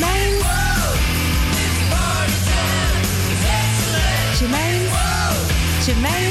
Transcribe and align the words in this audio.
Germaine's. 0.00 0.38
You 5.88 6.27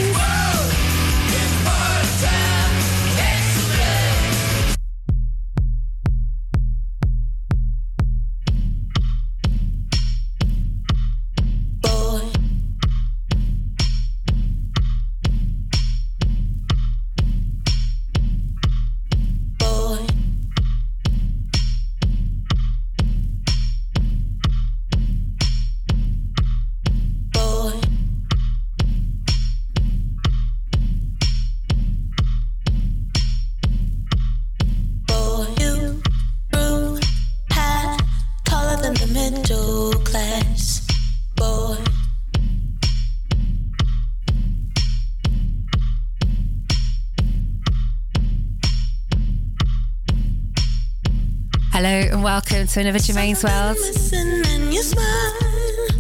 and 52.76 52.76
welcome 52.76 52.76
to 52.76 52.80
another 52.82 53.00
Germaine's 53.00 53.44
World. 53.44 53.78
Listen 53.78 54.44
and 54.46 54.72
you 54.74 54.82
smile. 54.84 55.34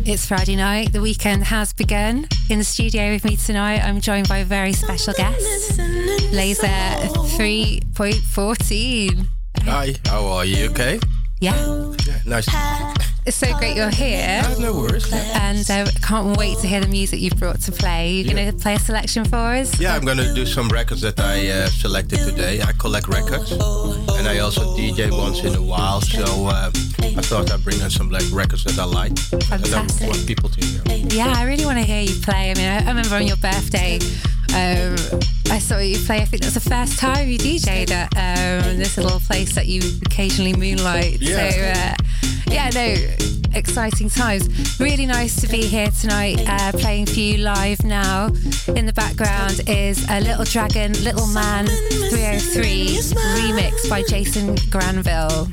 It's 0.05 0.25
Friday 0.25 0.55
night. 0.55 0.94
The 0.94 1.02
weekend 1.02 1.44
has 1.45 1.73
begun. 1.73 2.28
In 2.50 2.59
the 2.59 2.64
studio 2.66 3.11
with 3.11 3.25
me 3.25 3.36
tonight, 3.38 3.81
I'm 3.83 4.00
joined 4.00 4.28
by 4.30 4.38
a 4.39 4.45
very 4.45 4.73
special 4.73 5.14
guest, 5.14 5.39
Listen 5.42 5.86
and 5.86 6.22
you 6.22 6.30
Laser 6.31 6.67
3.14. 6.67 9.27
Hi, 9.64 9.94
how 10.05 10.25
are 10.27 10.45
you? 10.45 10.69
Okay. 10.69 11.00
Yeah, 11.39 11.94
Yeah, 12.08 12.17
nice. 12.25 12.47
it's 13.25 13.38
so 13.38 13.55
great 13.59 13.75
you're 13.75 13.89
here. 13.92 14.42
No 14.59 14.73
worries. 14.73 15.08
Yeah. 15.11 15.49
And 15.49 15.70
uh, 15.70 15.86
can't 16.08 16.38
wait 16.38 16.58
to 16.59 16.67
hear 16.67 16.80
the 16.80 16.88
music 16.88 17.19
you've 17.19 17.38
brought 17.38 17.59
to 17.59 17.69
play. 17.69 18.11
You're 18.11 18.33
going 18.33 18.50
to 18.50 18.58
play 18.58 18.75
a 18.75 18.80
selection 18.80 19.25
for 19.25 19.36
us? 19.36 19.77
Yeah, 19.77 19.94
I'm 19.94 20.05
gonna 20.05 20.33
do 20.33 20.45
some 20.45 20.69
records 20.69 21.02
that 21.02 21.19
I 21.19 21.49
uh, 21.49 21.67
selected 21.67 22.19
today. 22.19 22.61
I 22.61 22.72
collect 22.72 23.09
records, 23.09 23.52
and 23.52 24.25
I 24.25 24.39
also 24.39 24.61
DJ 24.77 25.11
once 25.11 25.44
in 25.44 25.53
a 25.55 25.61
while. 25.61 25.99
So 25.99 26.23
uh, 26.47 26.72
I 27.02 27.22
thought 27.27 27.52
I'd 27.52 27.61
bring 27.61 27.81
in 27.81 27.89
some 27.89 28.09
like 28.09 28.23
records 28.31 28.64
that 28.64 28.80
I 28.80 28.86
like, 28.86 29.16
that 29.16 29.73
I 29.73 30.08
want 30.08 30.25
people 30.25 30.47
to 30.47 30.66
hear. 30.66 30.81
Yeah, 31.09 31.33
I 31.36 31.44
really 31.44 31.66
want 31.66 31.77
to 31.77 31.83
hear 31.83 32.02
you 32.02 32.21
play. 32.21 32.52
I 32.52 32.53
mean, 32.53 32.69
I, 32.69 32.86
I 32.86 32.88
remember 32.88 33.16
on 33.16 33.27
your 33.27 33.38
birthday, 33.38 33.99
um, 34.55 34.95
I 35.52 35.59
saw 35.59 35.77
you 35.80 35.97
play. 36.05 36.21
I 36.21 36.25
think 36.25 36.42
that's 36.42 36.53
the 36.53 36.69
first 36.69 36.99
time 36.99 37.27
you 37.27 37.38
DJ'd 37.38 37.92
at 37.92 38.16
um, 38.16 38.77
this 38.77 38.97
little 38.97 39.19
place 39.19 39.53
that 39.55 39.67
you 39.67 39.81
occasionally 40.05 40.53
moonlight. 40.53 41.19
Yeah. 41.19 41.49
So, 41.49 41.81
uh, 41.81 42.08
yeah, 42.50 42.70
no, 42.73 42.95
exciting 43.56 44.09
times. 44.09 44.80
Really 44.80 45.06
nice 45.06 45.40
to 45.42 45.48
be 45.48 45.66
here 45.66 45.90
tonight, 45.92 46.42
uh, 46.48 46.72
playing 46.73 47.08
for 47.08 47.20
you 47.20 47.39
live 47.39 47.84
now. 47.84 48.28
In 48.76 48.86
the 48.86 48.94
background 48.94 49.62
is 49.67 50.06
a 50.09 50.20
Little 50.22 50.45
Dragon, 50.45 50.94
Little 51.04 51.28
Man 51.28 51.67
303 51.67 52.98
remix 53.36 53.89
by 53.89 54.04
Jason 54.04 54.56
Granville. 54.70 55.50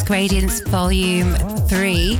Gradients 0.00 0.60
Volume 0.60 1.34
3. 1.68 2.18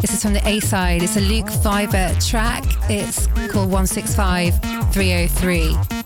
This 0.00 0.12
is 0.12 0.20
from 0.20 0.32
the 0.32 0.44
A 0.48 0.58
side. 0.58 1.02
It's 1.02 1.16
a 1.16 1.20
Luke 1.20 1.46
Vibert 1.46 2.28
track. 2.28 2.64
It's 2.90 3.28
called 3.52 3.70
165303. 3.70 5.97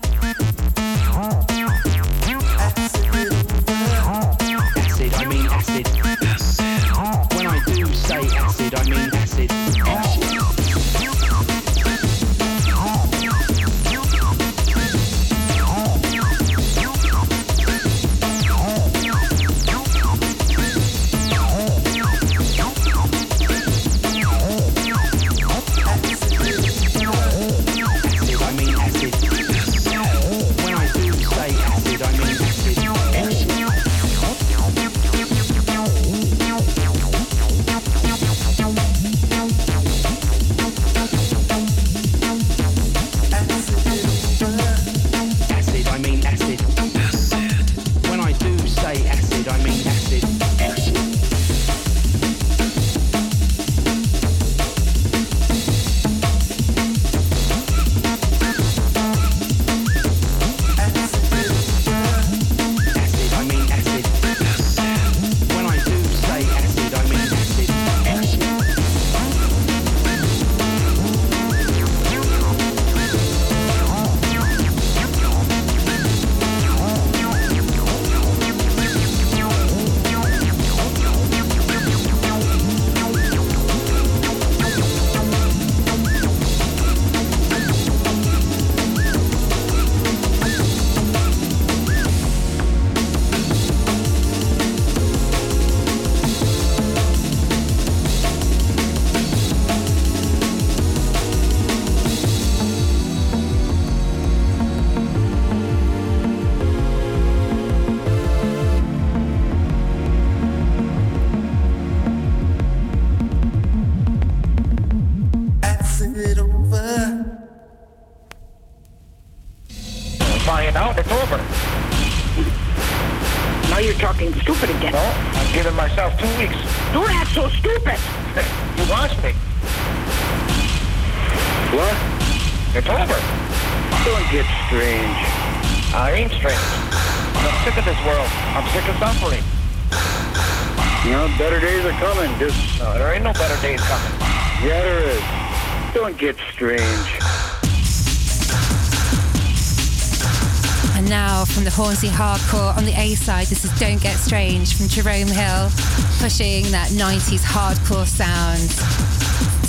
This 153.53 153.65
is 153.65 153.79
Don't 153.79 154.01
Get 154.01 154.15
Strange 154.15 154.75
from 154.75 154.87
Jerome 154.87 155.27
Hill, 155.27 155.69
pushing 156.17 156.63
that 156.71 156.89
90s 156.89 157.43
hardcore 157.43 158.07
sound. 158.07 158.67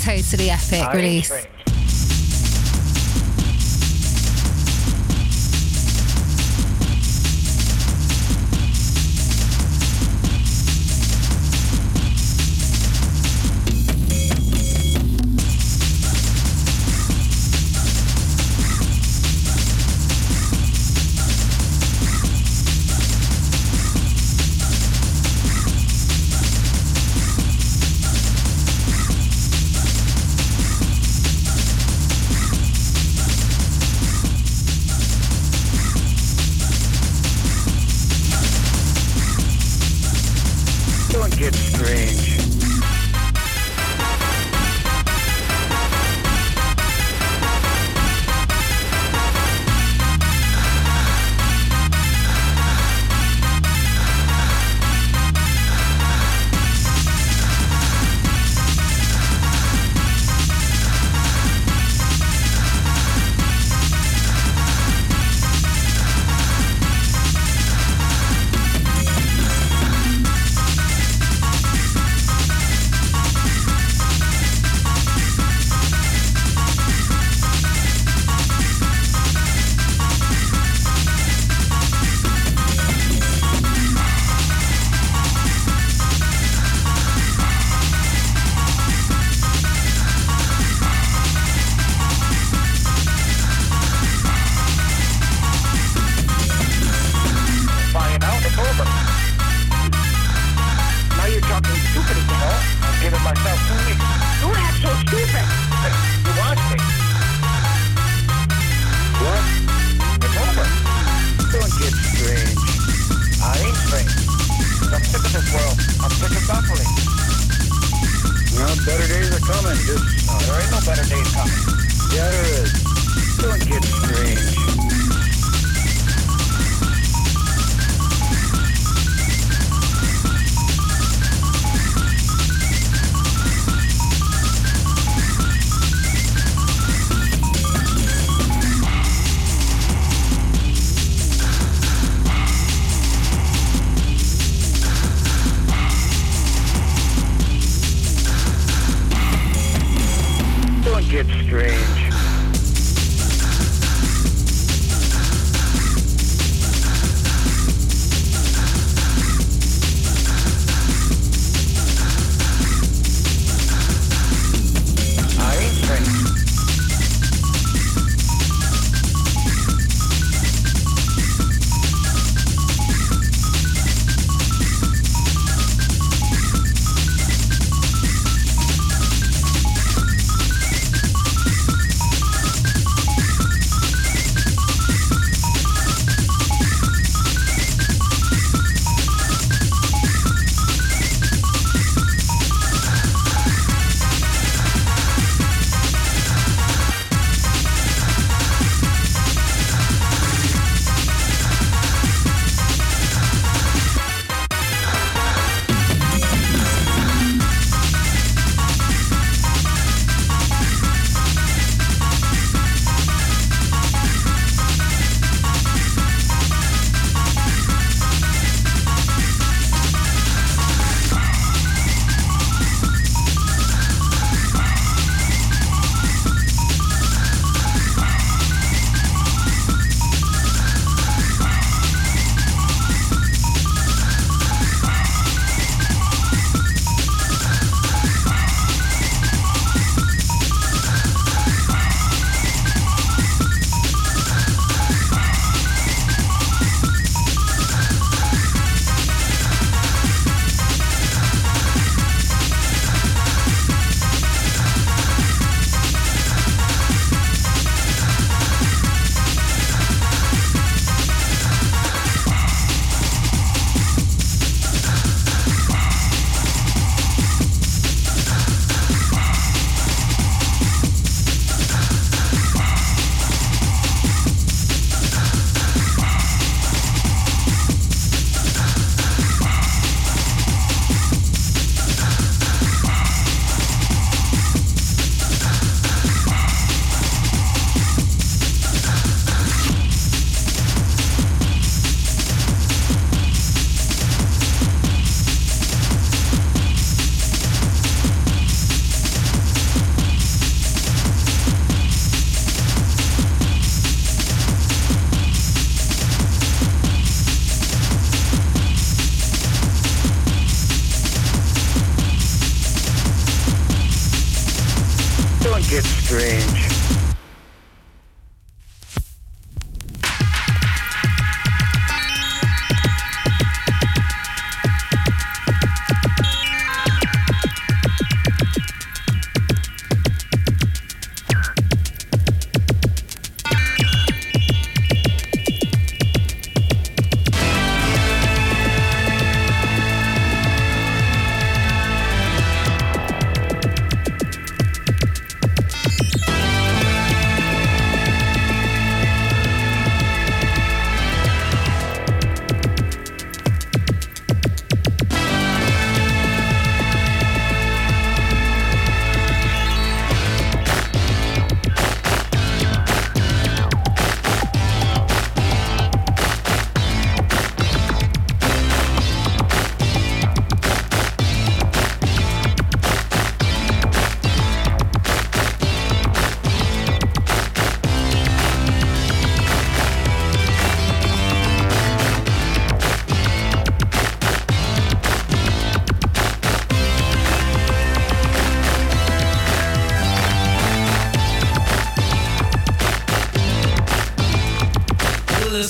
Totally 0.03 0.49
epic 0.49 0.91
release. 0.91 1.31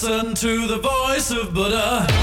listen 0.05 0.35
to 0.35 0.67
the 0.67 0.77
voice 0.77 1.31
of 1.31 1.51
Buddha. 1.51 2.14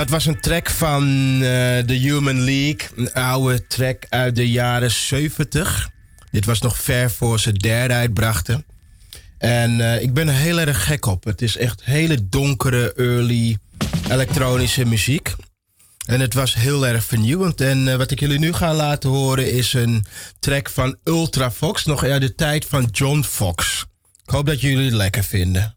Dat 0.00 0.10
was 0.10 0.26
een 0.26 0.40
track 0.40 0.70
van 0.70 1.04
eh, 1.34 1.78
The 1.78 1.98
Human 2.00 2.40
League. 2.40 2.88
Een 2.96 3.12
oude 3.12 3.66
track 3.66 4.06
uit 4.08 4.36
de 4.36 4.50
jaren 4.50 4.90
70. 4.90 5.90
Dit 6.30 6.44
was 6.44 6.60
nog 6.60 6.78
ver 6.78 7.10
voor 7.10 7.40
ze 7.40 7.52
derde 7.52 7.94
uitbrachten. 7.94 8.64
En 9.38 9.80
eh, 9.80 10.02
ik 10.02 10.14
ben 10.14 10.28
er 10.28 10.34
heel 10.34 10.60
erg 10.60 10.84
gek 10.84 11.06
op. 11.06 11.24
Het 11.24 11.42
is 11.42 11.56
echt 11.56 11.84
hele 11.84 12.28
donkere, 12.28 12.92
early 12.94 13.58
elektronische 14.10 14.84
muziek. 14.84 15.34
En 16.06 16.20
het 16.20 16.34
was 16.34 16.54
heel 16.54 16.86
erg 16.86 17.04
vernieuwend. 17.04 17.60
En 17.60 17.88
eh, 17.88 17.96
wat 17.96 18.10
ik 18.10 18.20
jullie 18.20 18.38
nu 18.38 18.52
ga 18.52 18.74
laten 18.74 19.10
horen 19.10 19.52
is 19.52 19.72
een 19.72 20.04
track 20.38 20.70
van 20.70 20.96
Ultra 21.04 21.50
Fox, 21.50 21.84
nog 21.84 22.04
uit 22.04 22.20
de 22.20 22.34
tijd 22.34 22.64
van 22.64 22.88
John 22.92 23.22
Fox. 23.22 23.86
Ik 24.24 24.30
hoop 24.30 24.46
dat 24.46 24.60
jullie 24.60 24.84
het 24.84 24.94
lekker 24.94 25.24
vinden. 25.24 25.76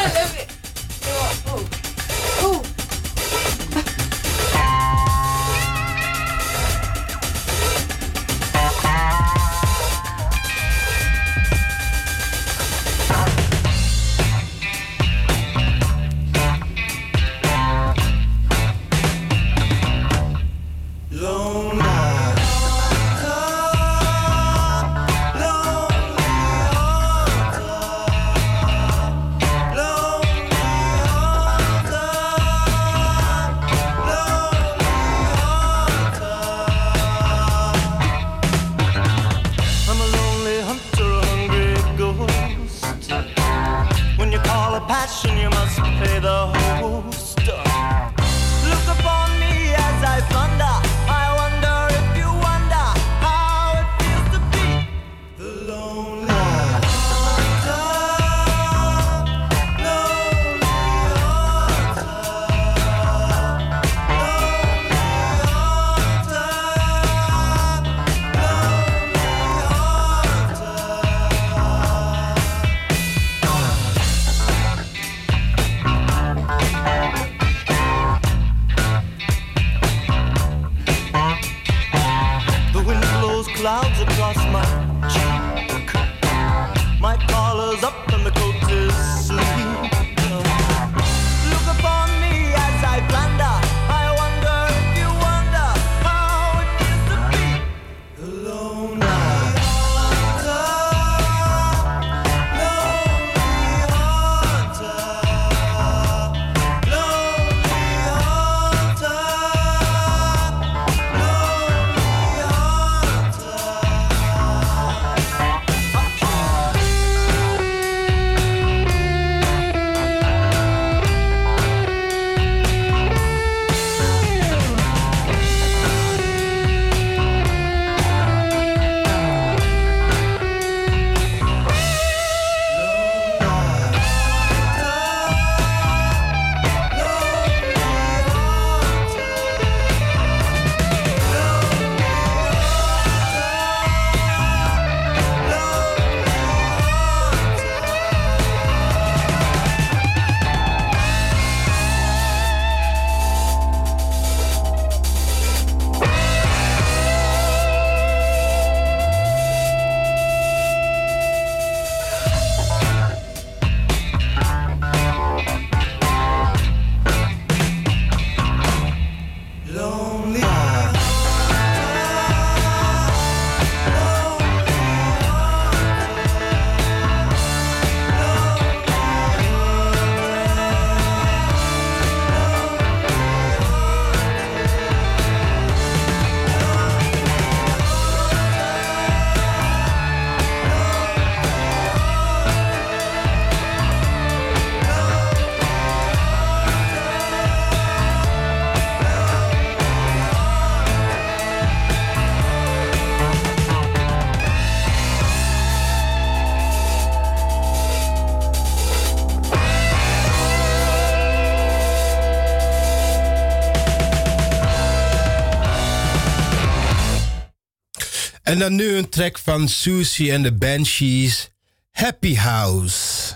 dan 218.61 218.75
nu 218.75 218.95
een 218.95 219.09
track 219.09 219.37
van 219.37 219.67
Siouxsie 219.67 220.31
en 220.31 220.41
de 220.41 220.53
Banshees, 220.53 221.49
Happy 221.91 222.35
House. 222.35 223.33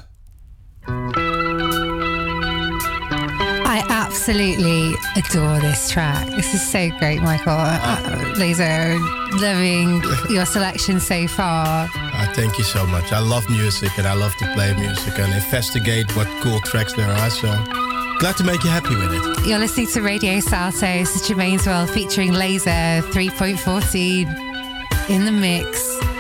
I 3.66 3.84
absolutely 3.88 4.96
adore 5.16 5.60
this 5.60 5.88
track. 5.88 6.28
This 6.36 6.54
is 6.54 6.70
so 6.72 6.90
great, 6.90 7.22
Michael. 7.22 7.58
Uh, 7.58 8.34
Laser, 8.36 9.00
loving 9.32 10.04
your 10.30 10.46
selection 10.46 11.02
so 11.02 11.28
far. 11.28 11.90
Ah, 11.94 12.32
thank 12.34 12.56
you 12.58 12.64
so 12.64 12.86
much. 12.86 13.12
I 13.12 13.20
love 13.20 13.50
music 13.50 13.98
and 13.98 14.08
I 14.08 14.14
love 14.14 14.36
to 14.38 14.46
play 14.54 14.74
music 14.76 15.18
and 15.20 15.34
investigate 15.34 16.16
what 16.16 16.28
cool 16.42 16.60
tracks 16.60 16.94
there 16.94 17.12
are. 17.12 17.30
So 17.32 17.48
glad 18.20 18.38
to 18.38 18.44
make 18.44 18.64
you 18.64 18.70
happy 18.70 18.96
with 18.96 19.12
it. 19.12 19.48
You're 19.48 19.60
listening 19.60 19.88
to 19.88 20.02
Radio 20.02 20.40
Salto. 20.40 21.00
This 21.00 21.16
is 21.16 21.28
Germaine's 21.28 21.66
World 21.66 21.90
featuring 21.90 22.34
Laser 22.34 23.02
3.14 23.12 24.45
in 25.08 25.26
the 25.26 25.32
mix. 25.32 26.15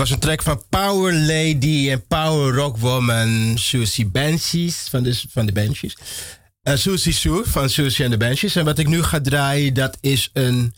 Was 0.00 0.10
een 0.10 0.18
track 0.18 0.42
van 0.42 0.62
Power 0.68 1.14
Lady 1.14 1.90
en 1.90 2.06
Power 2.06 2.54
Rock 2.54 2.76
Woman 2.76 3.58
Susie 3.58 4.06
Banshees 4.06 4.86
van 4.90 5.02
de, 5.02 5.22
van 5.30 5.46
de 5.46 5.52
Banshees. 5.52 5.96
Uh, 6.62 6.74
Susie 6.76 7.12
Sue 7.12 7.42
van 7.44 7.70
Susie 7.70 8.04
en 8.04 8.10
de 8.10 8.16
Banshees. 8.16 8.56
En 8.56 8.64
wat 8.64 8.78
ik 8.78 8.86
nu 8.86 9.02
ga 9.02 9.20
draaien, 9.20 9.74
dat 9.74 9.98
is 10.00 10.30
een 10.32 10.74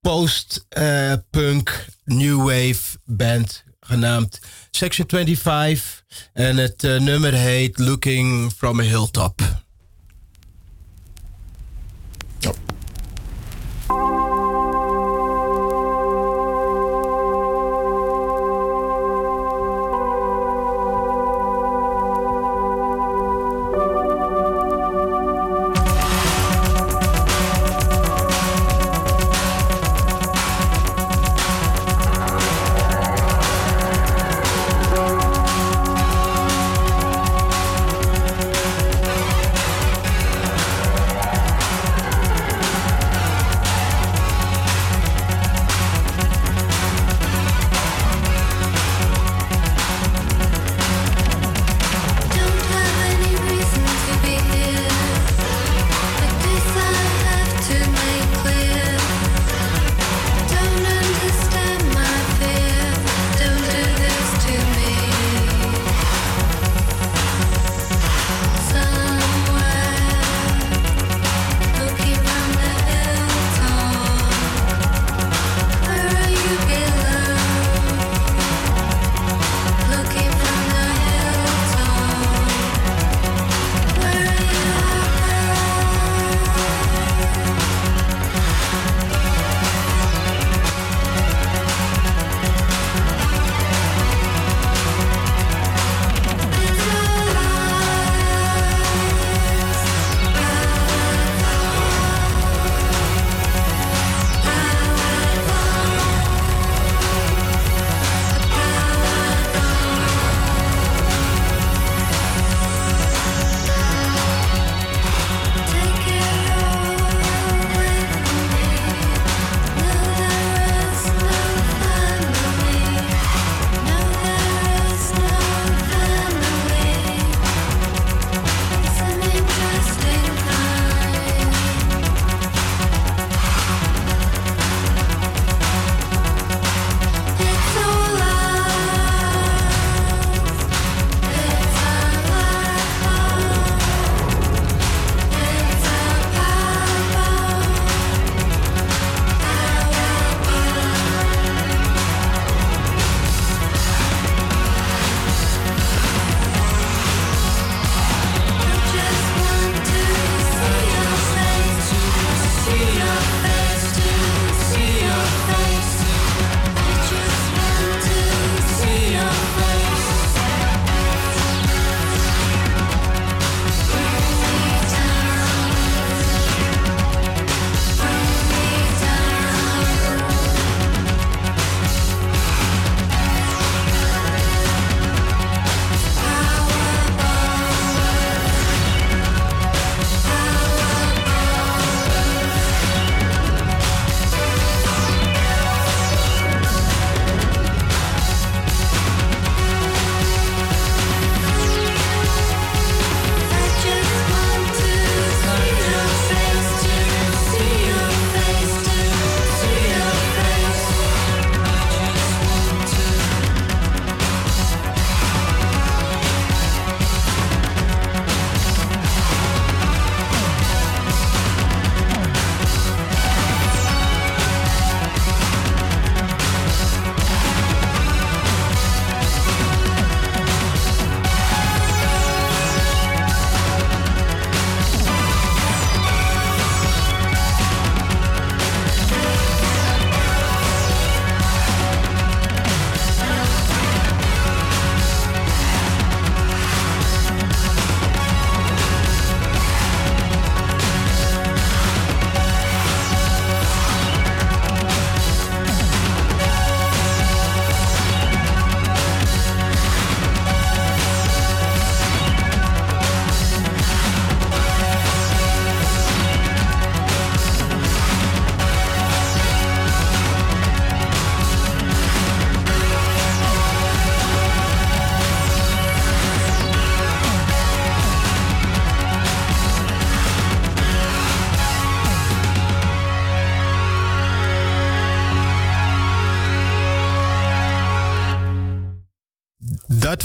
post-punk 0.00 1.86
new 2.04 2.36
wave 2.36 2.98
band 3.04 3.64
genaamd 3.80 4.40
Section 4.70 5.08
25. 5.08 6.04
En 6.32 6.56
het 6.56 6.84
uh, 6.84 7.00
nummer 7.00 7.32
heet 7.32 7.78
Looking 7.78 8.52
from 8.52 8.80
a 8.80 8.82
Hilltop. 8.82 9.66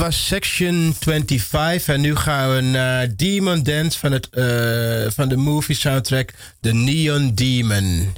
Was 0.03 0.27
Section 0.27 0.93
25 0.93 1.87
en 1.87 2.01
nu 2.01 2.15
gaan 2.15 2.55
we 2.55 2.61
naar 2.61 3.15
Demon 3.15 3.63
Dance 3.63 3.99
van, 3.99 4.11
het, 4.11 4.29
eh, 4.29 5.11
van 5.11 5.29
de 5.29 5.35
movie 5.35 5.75
soundtrack 5.75 6.33
The 6.61 6.73
Neon 6.73 7.35
Demon. 7.35 8.13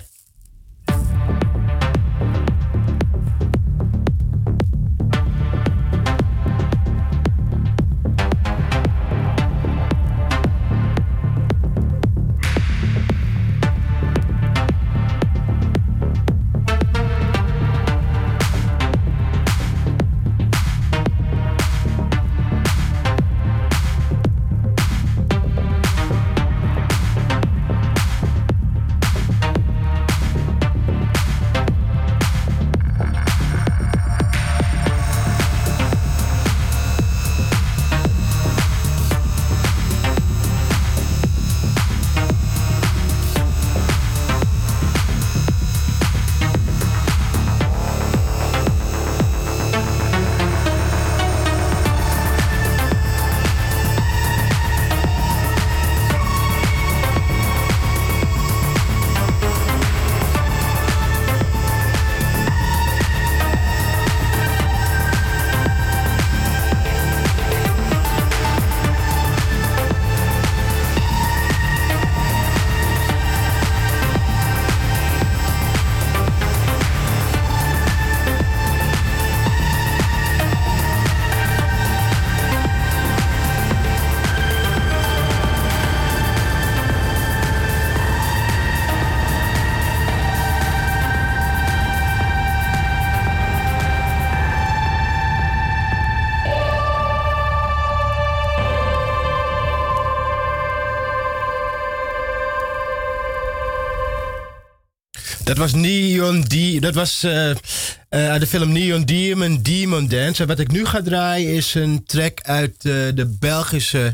Dat 105.55 105.71
was 105.71 105.81
Neon 105.81 106.43
D. 106.43 106.81
Dat 106.81 106.93
was 106.93 107.23
eh, 107.23 107.49
eh, 107.49 108.39
de 108.39 108.47
film 108.47 108.71
Neon 108.71 109.05
Demon, 109.05 109.61
Demon 109.61 110.07
Dance. 110.07 110.41
En 110.41 110.47
wat 110.47 110.59
ik 110.59 110.71
nu 110.71 110.85
ga 110.85 111.01
draaien 111.01 111.53
is 111.53 111.73
een 111.73 112.03
track 112.05 112.41
uit 112.41 112.75
eh, 112.75 112.93
de 113.13 113.35
Belgische 113.39 114.13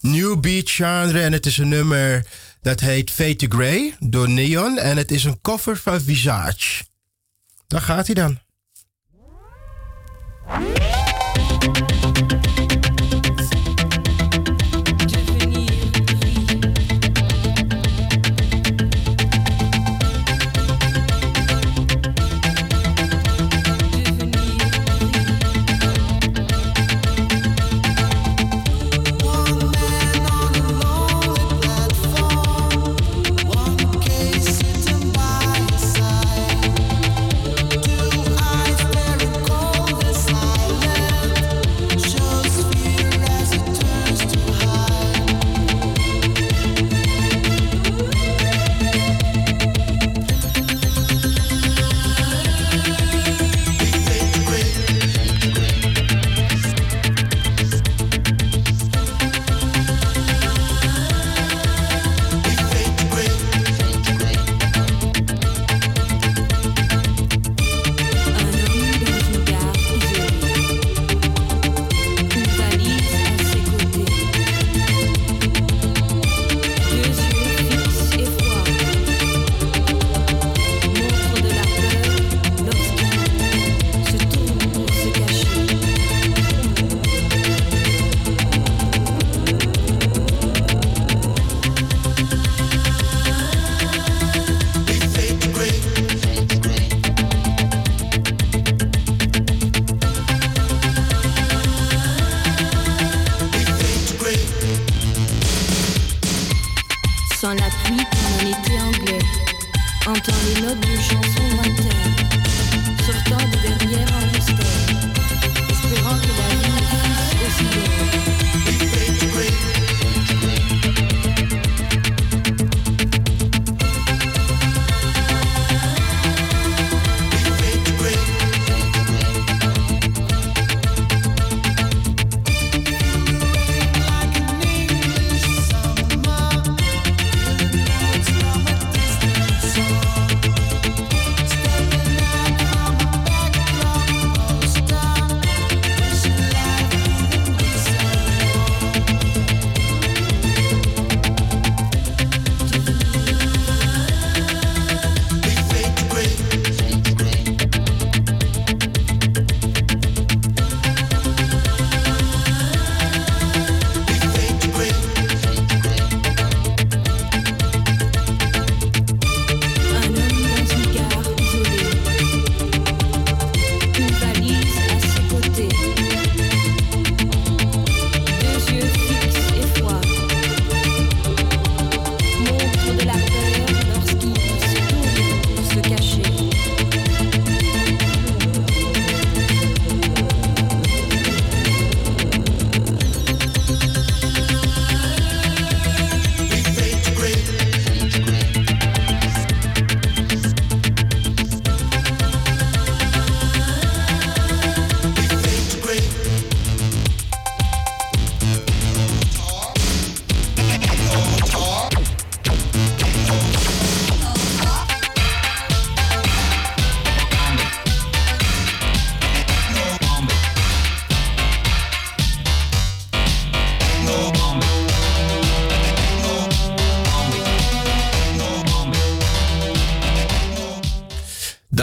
New 0.00 0.40
Beat 0.40 0.70
genre. 0.70 1.20
En 1.20 1.32
het 1.32 1.46
is 1.46 1.58
een 1.58 1.68
nummer 1.68 2.26
dat 2.62 2.80
heet 2.80 3.10
Fade 3.10 3.36
to 3.36 3.46
Grey 3.48 3.94
door 3.98 4.28
Neon. 4.28 4.78
En 4.78 4.96
het 4.96 5.10
is 5.10 5.24
een 5.24 5.38
cover 5.42 5.76
van 5.76 6.00
Visage. 6.00 6.84
Daar 7.66 7.82
gaat 7.82 8.06
hij 8.06 8.14
dan. 8.14 8.38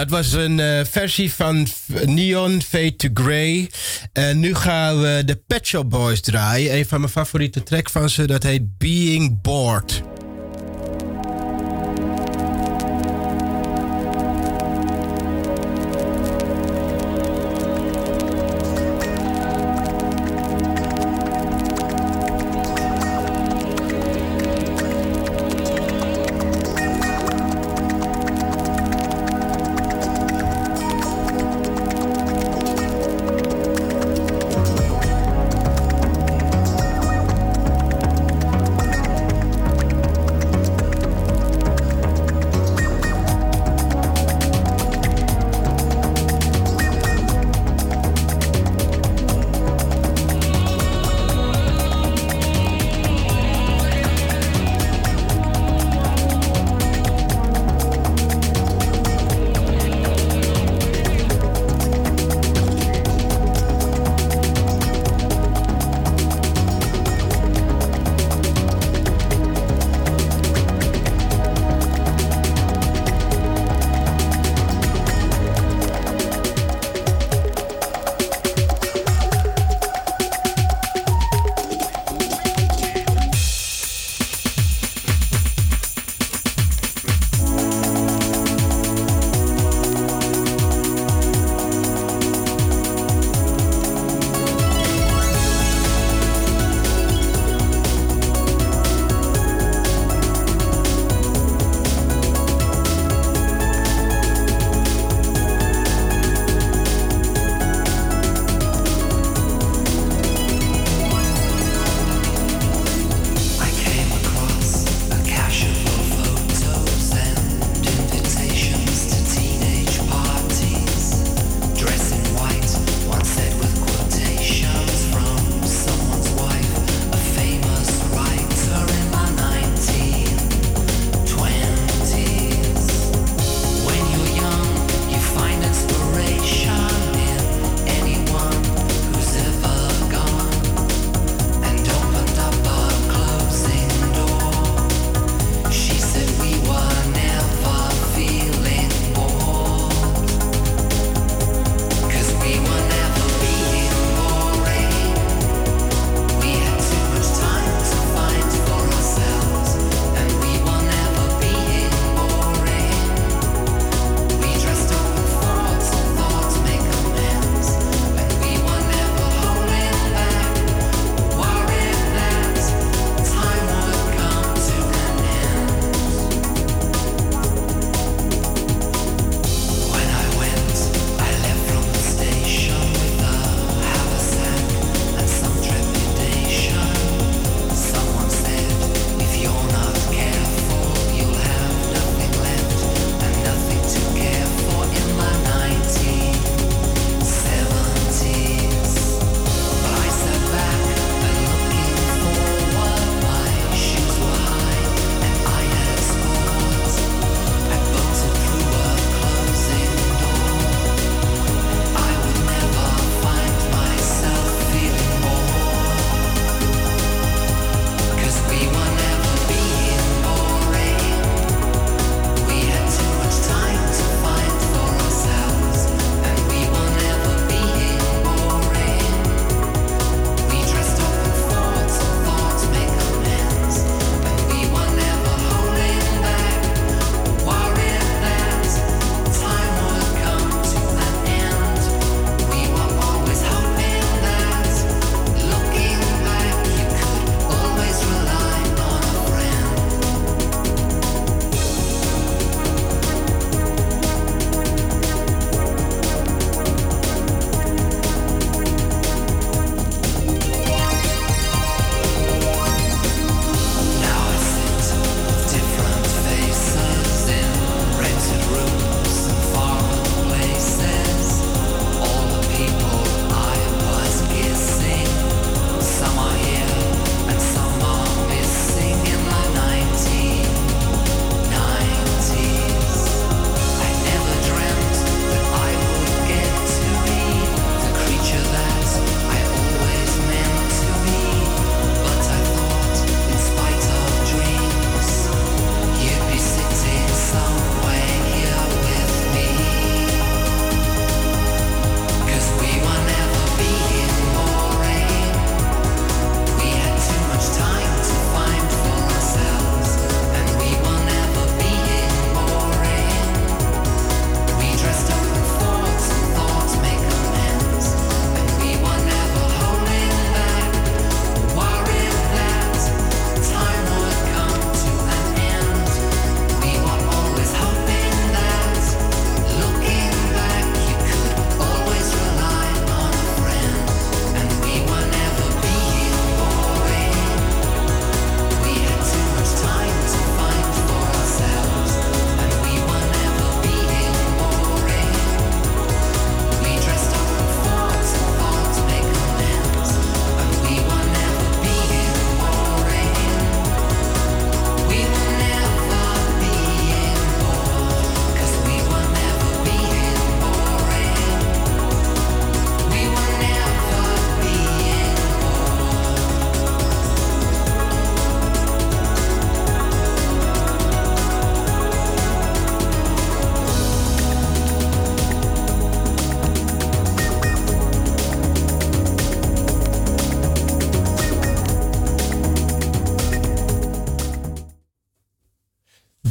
Dat 0.05 0.13
was 0.13 0.33
een 0.33 0.59
eh, 0.59 0.85
versie 0.89 1.33
van 1.33 1.67
Neon 2.05 2.61
Fade 2.61 2.95
to 2.95 3.09
Grey. 3.13 3.69
En 4.13 4.39
nu 4.39 4.55
gaan 4.55 5.01
we 5.01 5.21
de 5.25 5.35
Pet 5.47 5.67
Shop 5.67 5.89
Boys 5.89 6.21
draaien. 6.21 6.77
Een 6.77 6.85
van 6.85 6.99
mijn 6.99 7.11
favoriete 7.11 7.63
track 7.63 7.89
van 7.89 8.09
ze, 8.09 8.27
dat 8.27 8.43
heet 8.43 8.77
Being 8.77 9.41
Bored. 9.41 10.03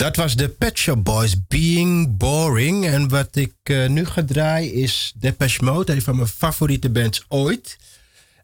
Dat 0.05 0.17
was 0.17 0.37
de 0.37 0.49
Pet 0.49 0.79
Shop 0.79 1.05
Boys, 1.05 1.47
Being 1.47 2.17
Boring. 2.17 2.87
En 2.87 3.09
wat 3.09 3.37
ik 3.37 3.55
eh, 3.63 3.89
nu 3.89 4.05
ga 4.05 4.25
draaien 4.25 4.73
is 4.73 5.13
Depeche 5.17 5.65
Mode, 5.65 5.93
een 5.93 6.03
van 6.03 6.17
mijn 6.17 6.29
favoriete 6.29 6.91
bands 6.91 7.25
ooit. 7.29 7.77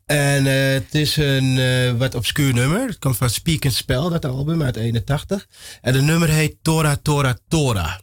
En 0.06 0.46
eh, 0.46 0.72
het 0.72 0.94
is 0.94 1.16
een 1.16 1.58
eh, 1.58 1.92
wat 1.98 2.14
obscuur 2.14 2.54
nummer. 2.54 2.86
Het 2.86 2.98
komt 2.98 3.16
van 3.16 3.30
Speak 3.30 3.64
and 3.64 3.74
Spell, 3.74 4.08
dat 4.08 4.24
album 4.24 4.62
uit 4.62 4.76
81. 4.76 5.46
En 5.80 5.94
het 5.94 6.04
nummer 6.04 6.28
heet 6.28 6.56
Tora 6.62 6.96
Tora 7.02 7.36
Tora. 7.48 8.00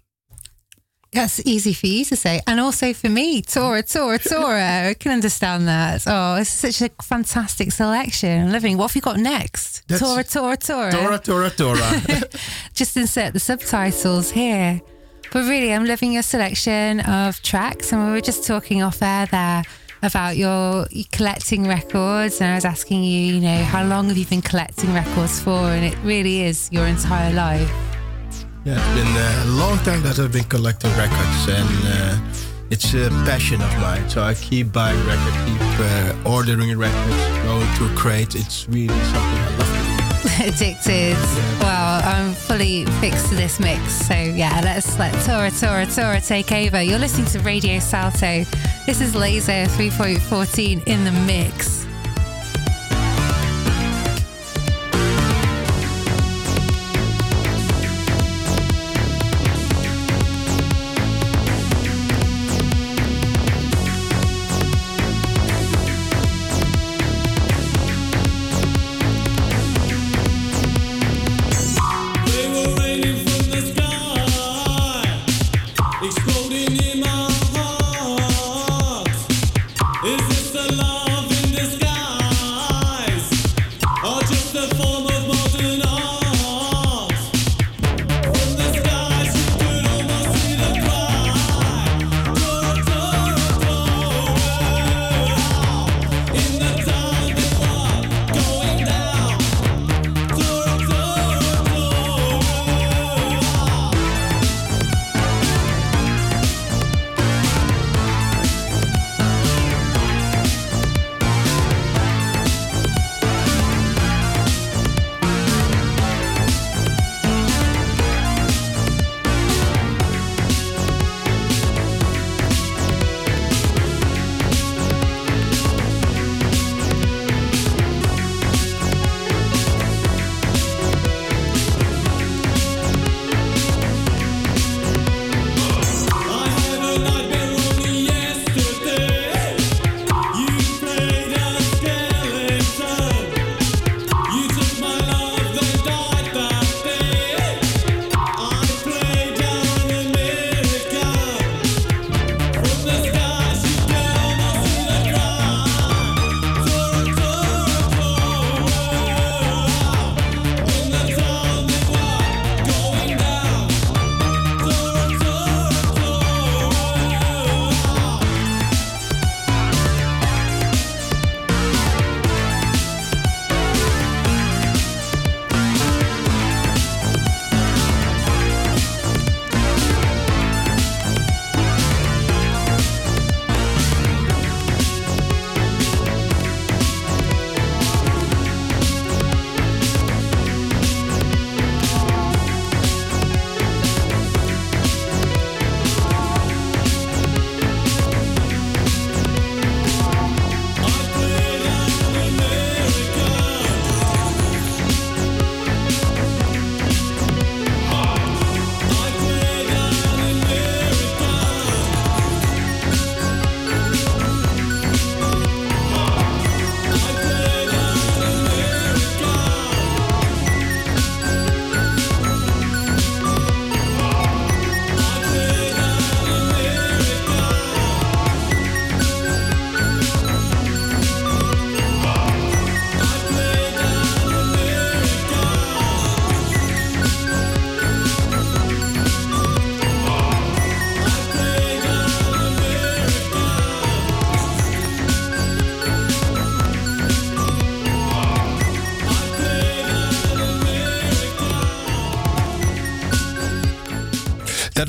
That's 1.13 1.39
easy 1.45 1.73
for 1.73 1.87
you 1.87 2.03
to 2.05 2.15
say. 2.15 2.41
And 2.47 2.59
also 2.59 2.93
for 2.93 3.09
me, 3.09 3.41
Tora, 3.41 3.81
Tora, 3.81 4.19
Tora. 4.19 4.89
I 4.89 4.93
can 4.93 5.11
understand 5.13 5.67
that. 5.67 6.03
Oh, 6.05 6.35
it's 6.35 6.49
such 6.49 6.81
a 6.81 6.89
fantastic 7.01 7.71
selection. 7.71 8.43
I'm 8.47 8.51
loving 8.51 8.77
What 8.77 8.89
have 8.91 8.95
you 8.95 9.01
got 9.01 9.17
next? 9.17 9.87
That's- 9.87 10.01
Tora, 10.07 10.23
Tora, 10.23 10.57
Tora. 10.57 10.91
Tora 10.91 11.17
Tora 11.19 11.49
Tora. 11.49 12.01
Just 12.73 12.97
insert 12.97 13.33
the 13.33 13.39
subtitles 13.39 14.31
here. 14.31 14.81
But 15.31 15.43
really, 15.45 15.73
I'm 15.73 15.85
loving 15.85 16.13
your 16.13 16.23
selection 16.23 16.99
of 17.01 17.41
tracks. 17.41 17.91
And 17.91 18.05
we 18.05 18.11
were 18.11 18.21
just 18.21 18.45
talking 18.45 18.81
off 18.81 19.01
air 19.01 19.25
there 19.25 19.63
about 20.01 20.37
your, 20.37 20.87
your 20.91 21.05
collecting 21.11 21.67
records. 21.67 22.39
And 22.39 22.51
I 22.51 22.55
was 22.55 22.63
asking 22.65 23.03
you, 23.03 23.33
you 23.35 23.41
know, 23.41 23.63
how 23.63 23.83
long 23.85 24.07
have 24.07 24.17
you 24.17 24.25
been 24.25 24.41
collecting 24.41 24.93
records 24.93 25.41
for? 25.41 25.51
And 25.51 25.83
it 25.83 25.97
really 26.03 26.43
is 26.43 26.69
your 26.71 26.85
entire 26.85 27.33
life. 27.33 27.96
Yeah, 28.67 28.75
it's 28.75 28.99
been 28.99 29.47
a 29.47 29.55
long 29.55 29.77
time 29.79 30.03
that 30.03 30.19
I've 30.19 30.33
been 30.33 30.43
collecting 30.43 30.91
records. 30.97 31.47
And 31.47 31.69
uh, 31.85 32.19
it's 32.69 32.93
a 32.93 33.09
passion 33.23 33.61
of 33.61 33.73
mine. 33.79 34.09
So 34.09 34.21
I 34.21 34.33
keep 34.33 34.73
buying 34.73 34.99
records, 35.05 35.37
keep 35.45 35.61
uh, 35.79 36.13
ordering 36.25 36.77
records, 36.77 37.15
going 37.43 37.67
to 37.77 37.85
a 37.85 37.95
crate. 37.95 38.35
It's 38.35 38.67
really 38.67 38.87
something 38.89 39.39
I 39.39 39.57
love. 39.57 39.77
Addicted. 40.53 41.15
Well, 41.61 42.01
I'm 42.03 42.33
fully 42.33 42.85
fixed 42.99 43.29
to 43.29 43.35
this 43.35 43.57
mix. 43.59 44.05
So 44.05 44.15
yeah, 44.15 44.59
let's 44.61 44.99
let 44.99 45.13
Tora, 45.23 45.49
Tora, 45.49 45.85
Tora 45.85 46.19
take 46.19 46.51
over. 46.51 46.81
You're 46.81 46.99
listening 46.99 47.27
to 47.27 47.39
Radio 47.39 47.79
Salto. 47.79 48.43
This 48.85 48.99
is 48.99 49.15
Laser 49.15 49.65
3.14 49.77 50.85
in 50.87 51.05
the 51.05 51.11
mix. 51.25 51.86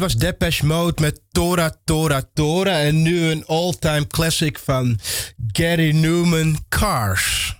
Was 0.09 0.17
Depeche 0.17 0.67
Mode 0.67 1.01
met 1.01 1.21
Tora 1.33 1.71
Tora 1.85 2.23
Tora. 2.35 2.81
En 2.81 3.03
nu 3.03 3.31
een 3.31 3.45
all-time 3.47 4.07
classic 4.07 4.59
van 4.59 4.99
Gary 5.53 5.95
Newman, 5.95 6.57
Cars. 6.69 7.57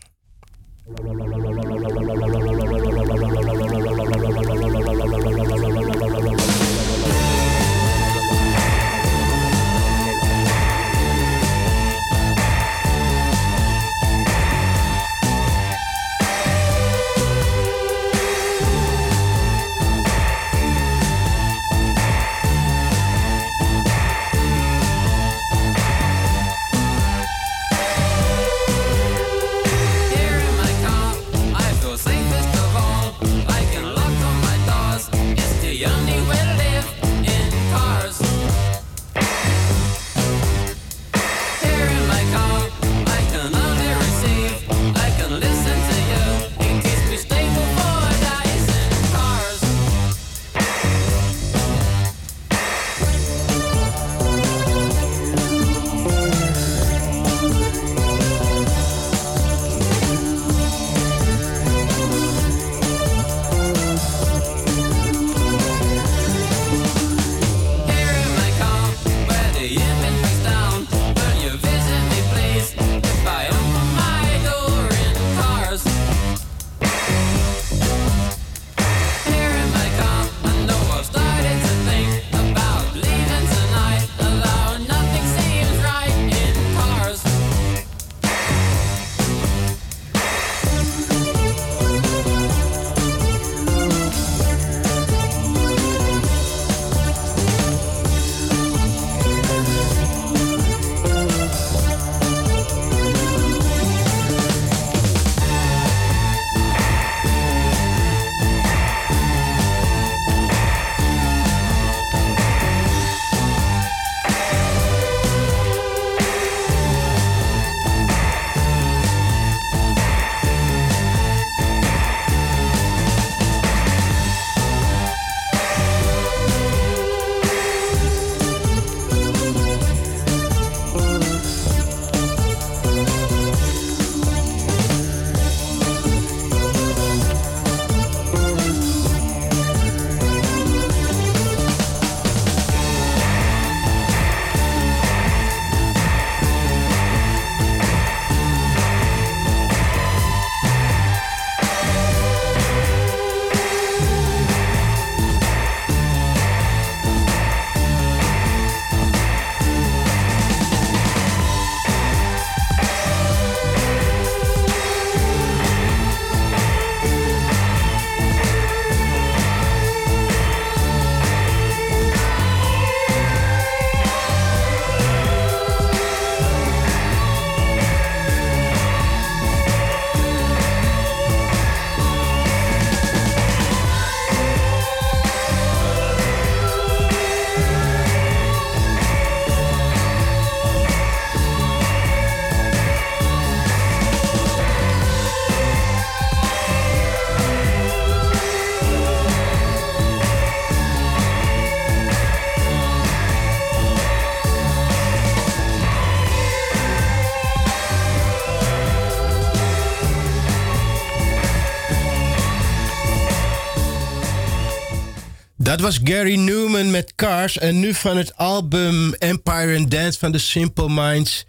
Dat 215.79 215.87
was 215.87 216.01
Gary 216.05 216.37
Newman 216.37 216.91
met 216.91 217.13
Cars. 217.15 217.59
En 217.59 217.81
nu 217.81 217.95
van 217.95 218.17
het 218.17 218.37
album 218.37 219.15
Empire 219.15 219.79
and 219.79 219.91
Dance 219.91 220.19
van 220.19 220.33
The 220.33 220.39
Simple 220.39 220.89
Minds, 220.89 221.45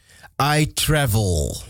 I 0.58 0.74
Travel. 0.74 1.62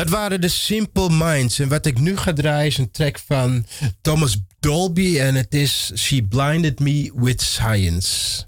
Dat 0.00 0.08
waren 0.08 0.40
de 0.40 0.48
Simple 0.48 1.10
Minds. 1.10 1.58
En 1.58 1.68
wat 1.68 1.86
ik 1.86 1.98
nu 1.98 2.16
ga 2.16 2.32
draaien 2.32 2.66
is 2.66 2.78
een 2.78 2.90
track 2.90 3.18
van 3.26 3.66
Thomas 4.00 4.38
Dolby. 4.60 5.18
En 5.18 5.34
het 5.34 5.54
is 5.54 5.92
She 5.96 6.22
Blinded 6.22 6.80
Me 6.80 7.12
with 7.14 7.42
Science. 7.42 8.44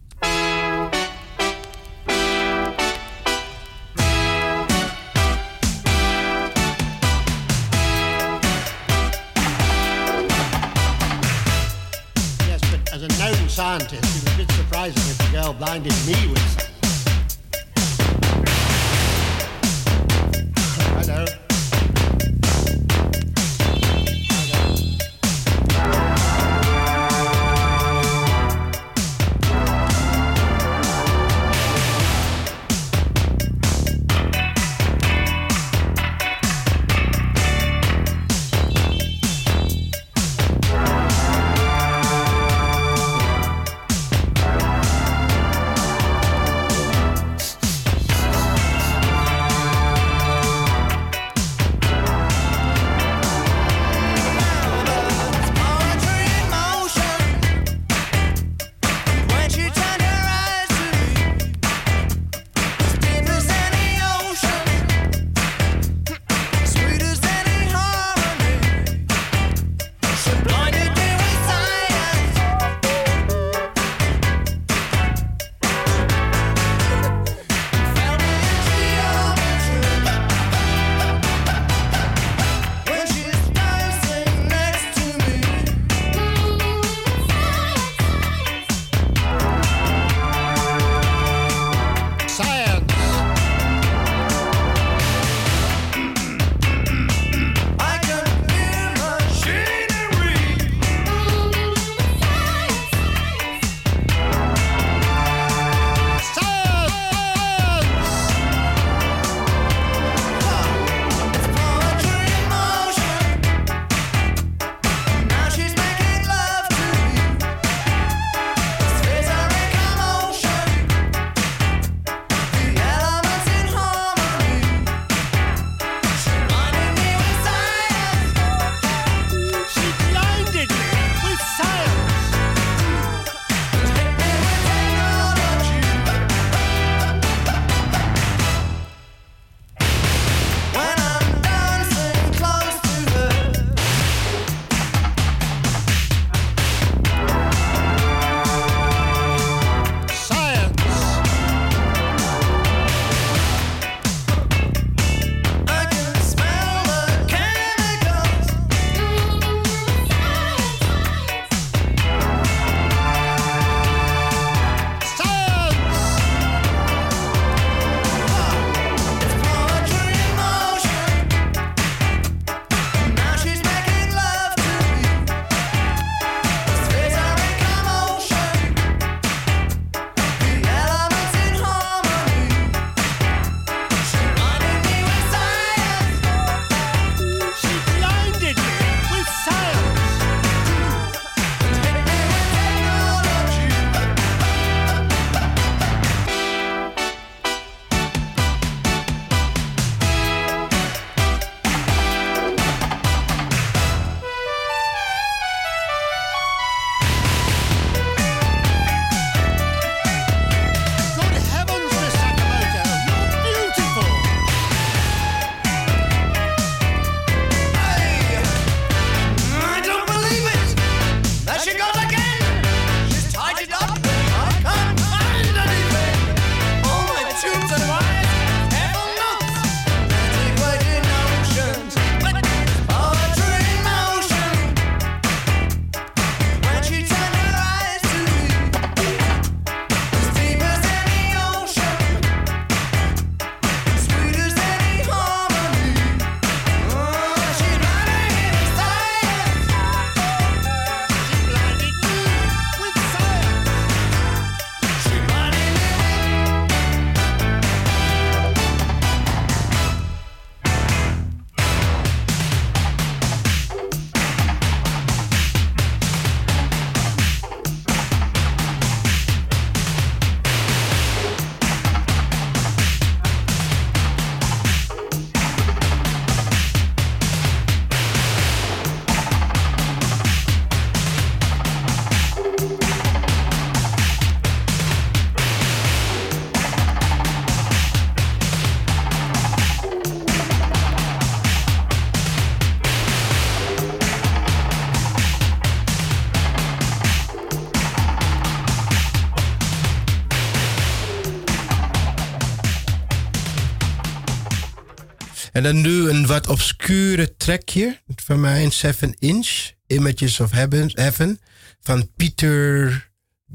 En 305.63 305.73
dan 305.73 305.81
nu 305.81 306.09
een 306.09 306.27
wat 306.27 306.49
obscure 306.49 307.37
trekje 307.37 308.01
van 308.17 308.41
mij, 308.41 308.65
een 308.65 308.73
7 308.73 309.15
inch, 309.19 309.71
Images 309.87 310.41
of 310.41 310.51
Heaven, 310.51 310.91
Heaven 310.95 311.41
van 311.81 312.11
Peter 312.17 313.11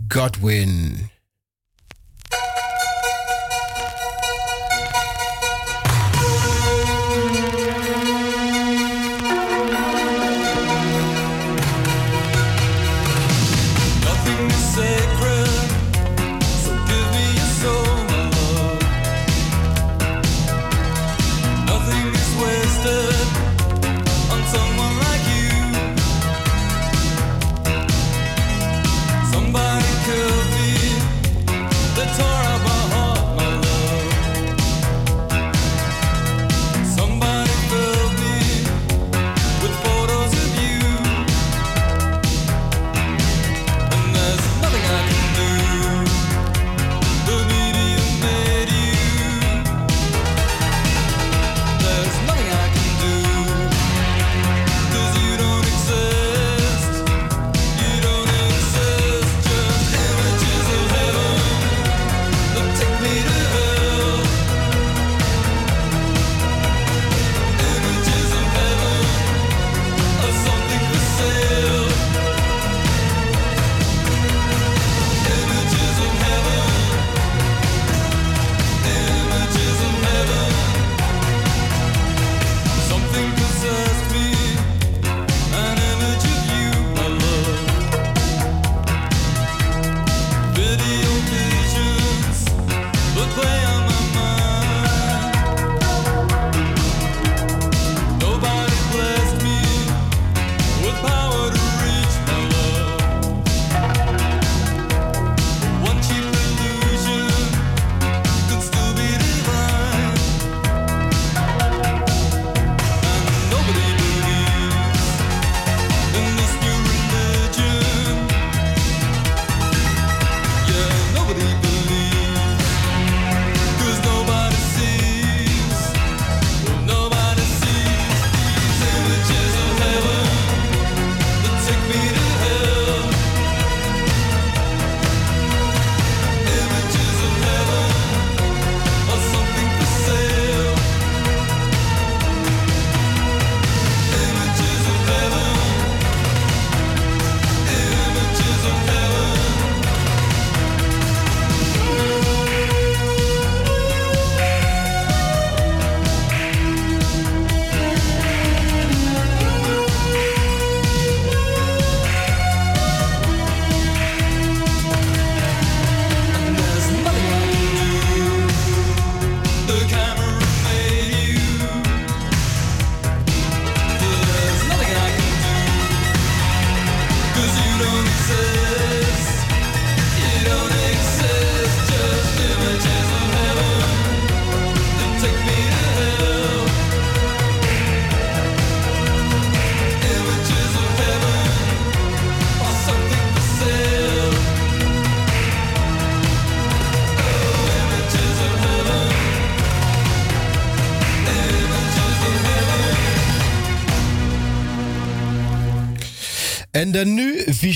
Godwin. 0.08 1.10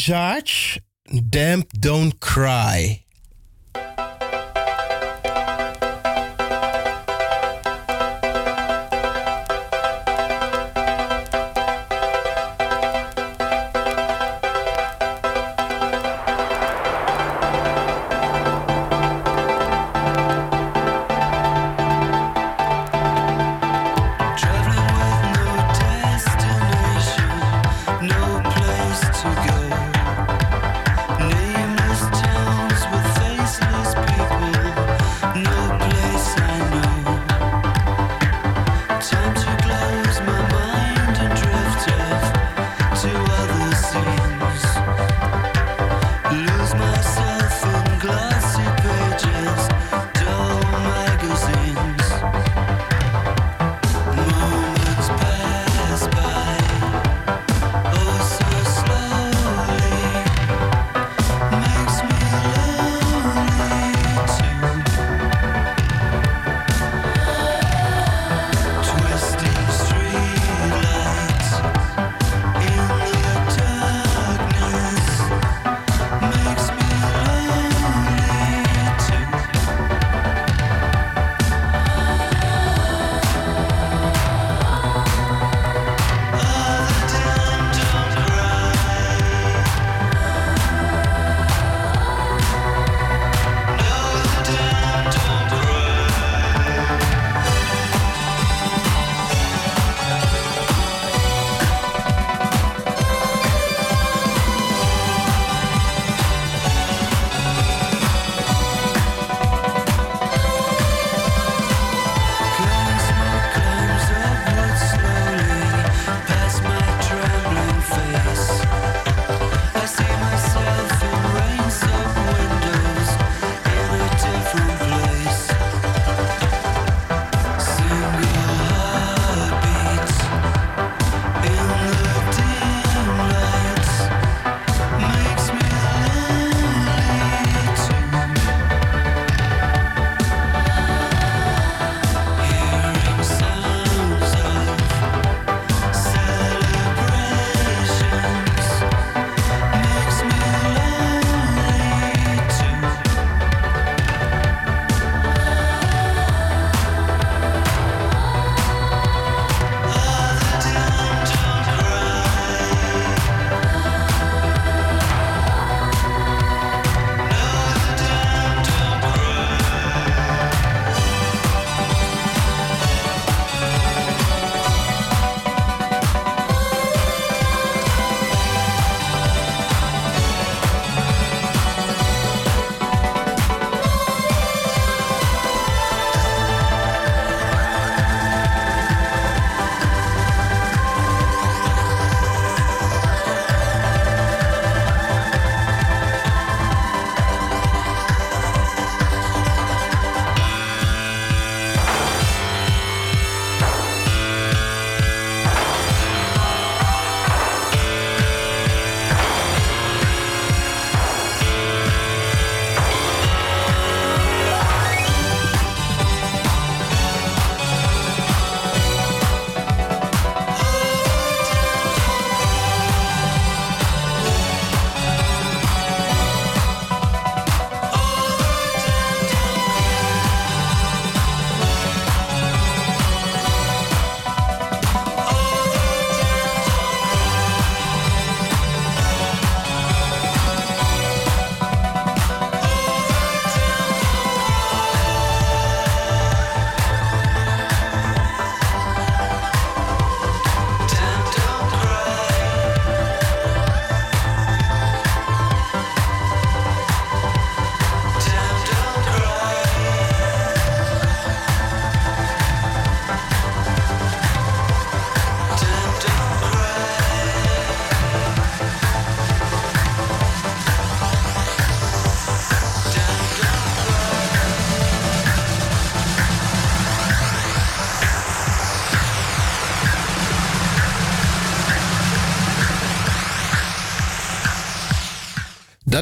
Visage, 0.01 0.81
Damned 1.29 1.69
Don't 1.79 2.19
Cry. 2.19 3.05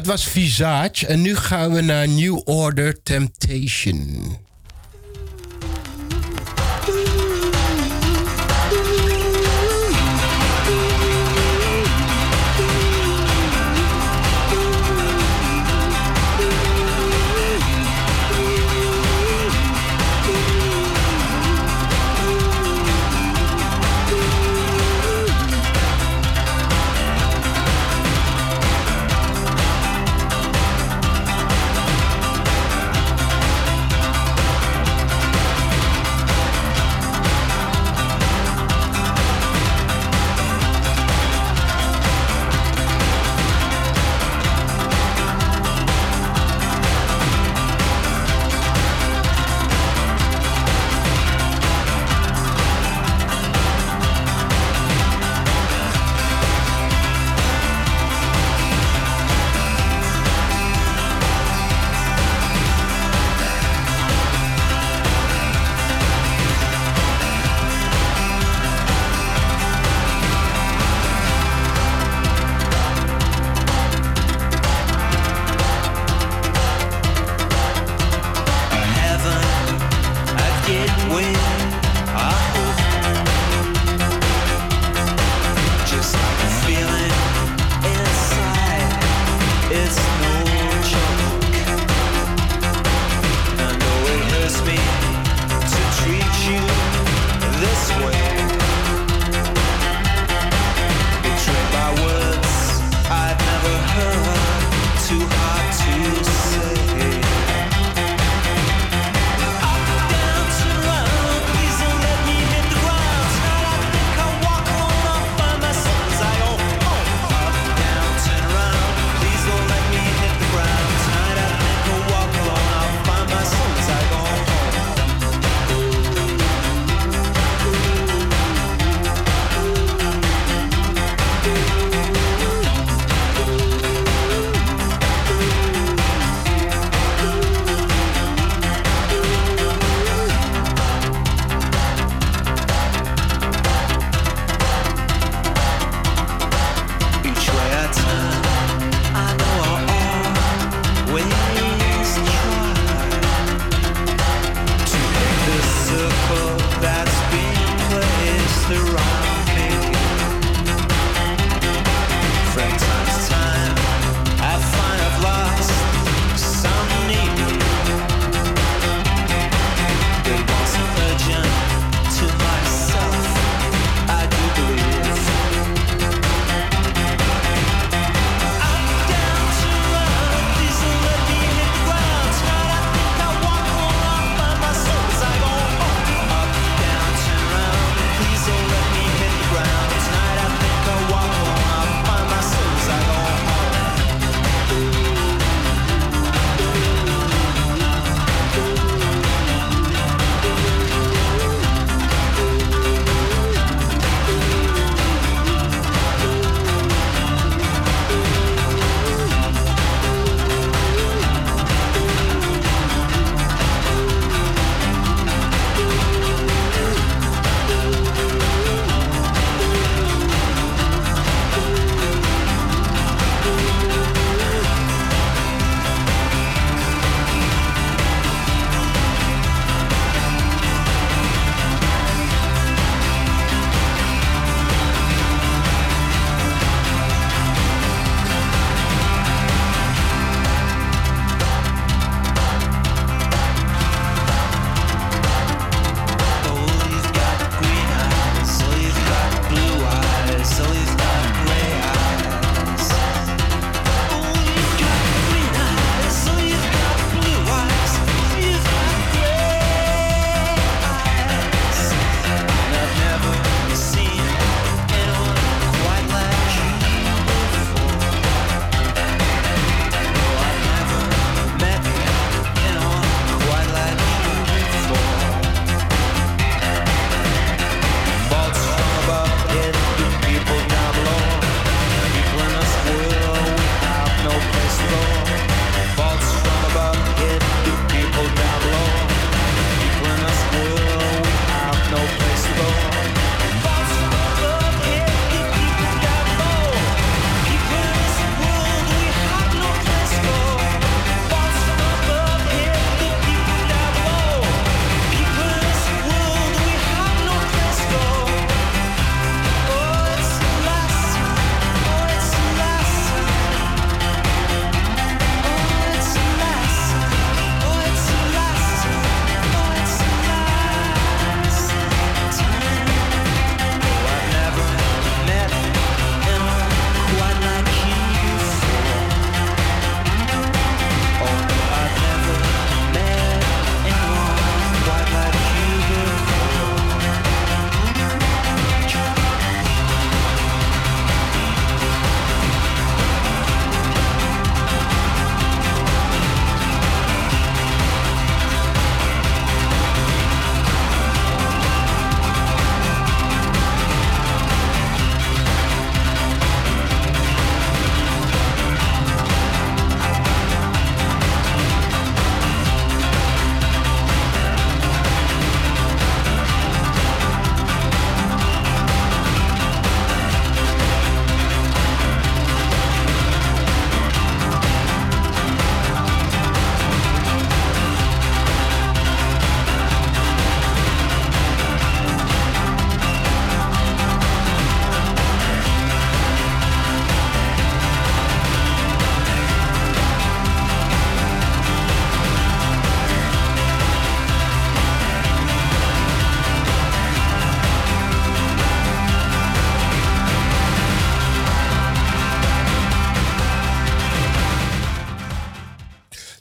Dat 0.00 0.08
was 0.08 0.28
Visage. 0.28 1.06
En 1.06 1.20
nu 1.20 1.36
gaan 1.36 1.72
we 1.72 1.80
naar 1.80 2.08
New 2.08 2.40
Order 2.44 3.02
Temptation. 3.02 4.36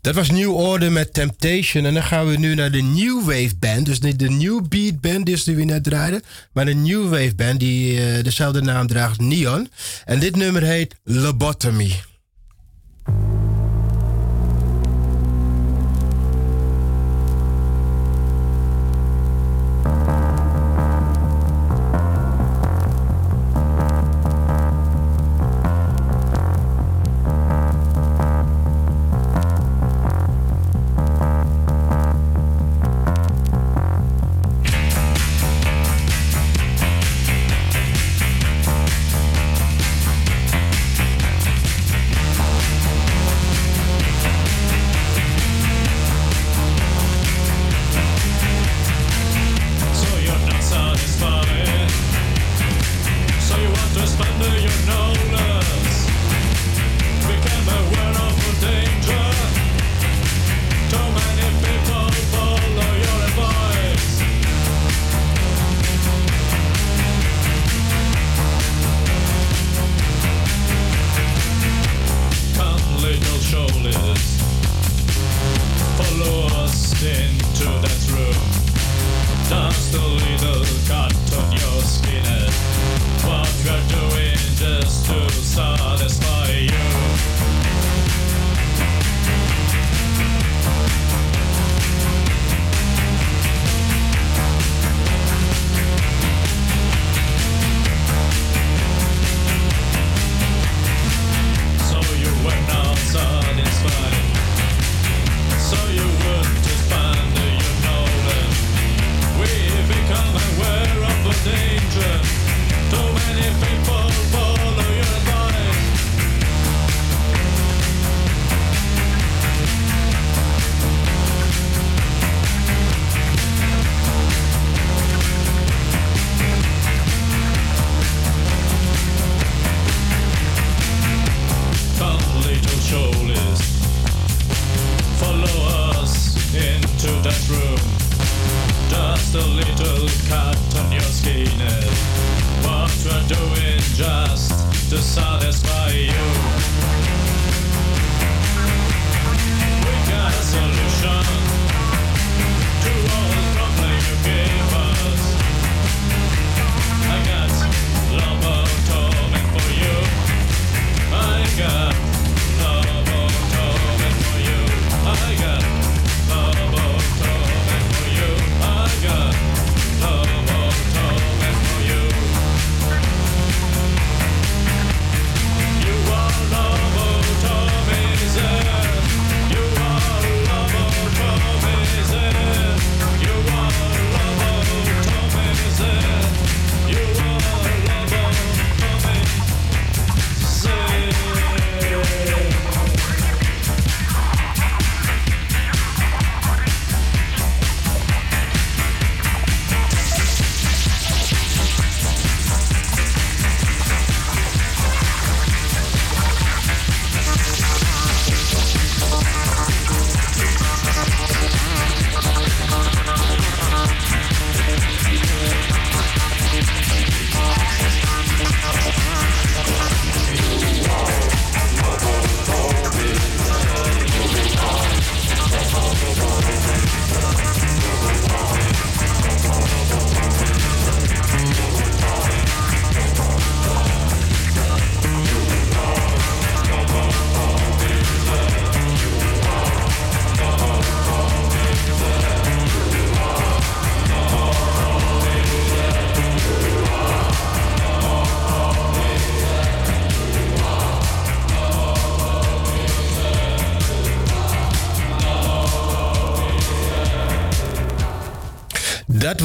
Dat 0.10 0.18
was 0.18 0.32
New 0.32 0.56
Order 0.56 0.92
met 0.92 1.14
Temptation. 1.14 1.86
En 1.86 1.94
dan 1.94 2.04
gaan 2.04 2.28
we 2.28 2.38
nu 2.38 2.56
naar 2.56 2.72
de 2.72 2.82
New 2.82 3.24
Wave 3.24 3.52
Band. 3.60 3.86
Dus 3.86 4.00
niet 4.00 4.20
de 4.20 4.30
New 4.30 4.68
Beat 4.68 5.02
Band 5.02 5.26
die 5.26 5.56
we 5.56 5.64
net 5.64 5.84
draaiden. 5.84 6.22
Maar 6.52 6.66
de 6.66 6.74
New 6.74 7.10
Wave 7.10 7.36
Band 7.36 7.60
die 7.60 8.02
eh, 8.02 8.24
dezelfde 8.24 8.62
naam 8.62 8.88
draagt, 8.88 9.20
Neon. 9.20 9.70
En 10.06 10.20
dit 10.20 10.36
nummer 10.36 10.64
heet 10.64 10.96
Lobotomy. 11.04 11.92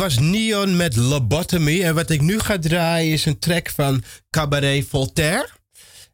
was 0.05 0.19
Neon 0.19 0.77
met 0.77 0.97
Lobotomy. 0.97 1.83
En 1.83 1.95
wat 1.95 2.11
ik 2.11 2.21
nu 2.21 2.39
ga 2.39 2.59
draaien 2.59 3.13
is 3.13 3.25
een 3.25 3.39
track 3.39 3.71
van 3.71 4.03
Cabaret 4.31 4.87
Voltaire. 4.89 5.49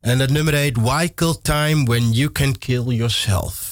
En 0.00 0.18
dat 0.18 0.30
nummer 0.30 0.54
heet 0.54 0.76
Why 0.76 1.08
Kill 1.14 1.36
Time 1.42 1.84
When 1.84 2.12
You 2.12 2.32
Can 2.32 2.58
Kill 2.58 2.82
Yourself. 2.82 3.69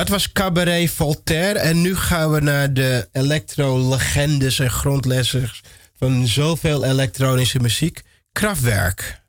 Dat 0.00 0.08
was 0.08 0.32
Cabaret 0.32 0.90
Voltaire. 0.90 1.58
En 1.58 1.80
nu 1.80 1.96
gaan 1.96 2.30
we 2.30 2.40
naar 2.40 2.72
de 2.72 3.08
electrolegendes 3.12 4.58
en 4.58 4.70
grondleggers 4.70 5.62
van 5.98 6.26
zoveel 6.26 6.84
elektronische 6.84 7.58
muziek. 7.58 8.02
Kraftwerk. 8.32 9.19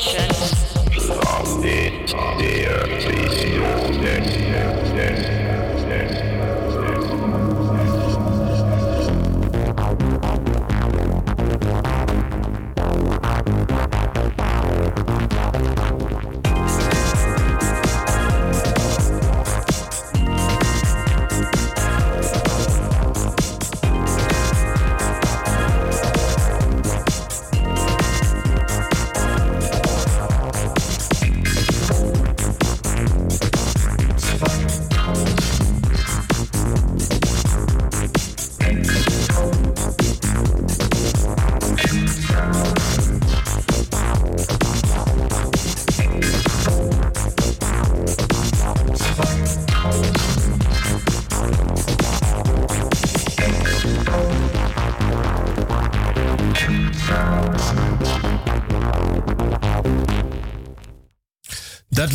conditions. 0.00 0.72
Plug 0.96 1.64
it, 1.64 2.06
dear, 2.38 2.84
please, 3.00 3.44
you 3.44 3.60
then, 4.00 4.24
then, 4.24 4.96
then. 4.96 5.49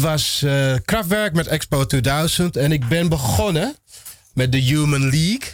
was 0.05 0.41
uh, 0.43 0.75
Kraftwerk 0.85 1.33
met 1.33 1.47
Expo 1.47 1.85
2000. 1.85 2.57
En 2.57 2.71
ik 2.71 2.87
ben 2.87 3.09
begonnen 3.09 3.75
met 4.33 4.51
de 4.51 4.57
Human 4.57 5.01
League. 5.01 5.51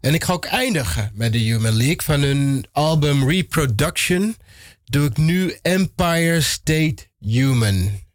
En 0.00 0.14
ik 0.14 0.24
ga 0.24 0.32
ook 0.32 0.44
eindigen 0.44 1.10
met 1.14 1.32
de 1.32 1.38
Human 1.38 1.76
League. 1.76 2.02
Van 2.02 2.20
hun 2.20 2.66
album 2.72 3.28
Reproduction 3.28 4.36
doe 4.84 5.06
ik 5.06 5.16
nu 5.16 5.56
Empire 5.62 6.40
State 6.40 6.96
Human. 7.18 8.06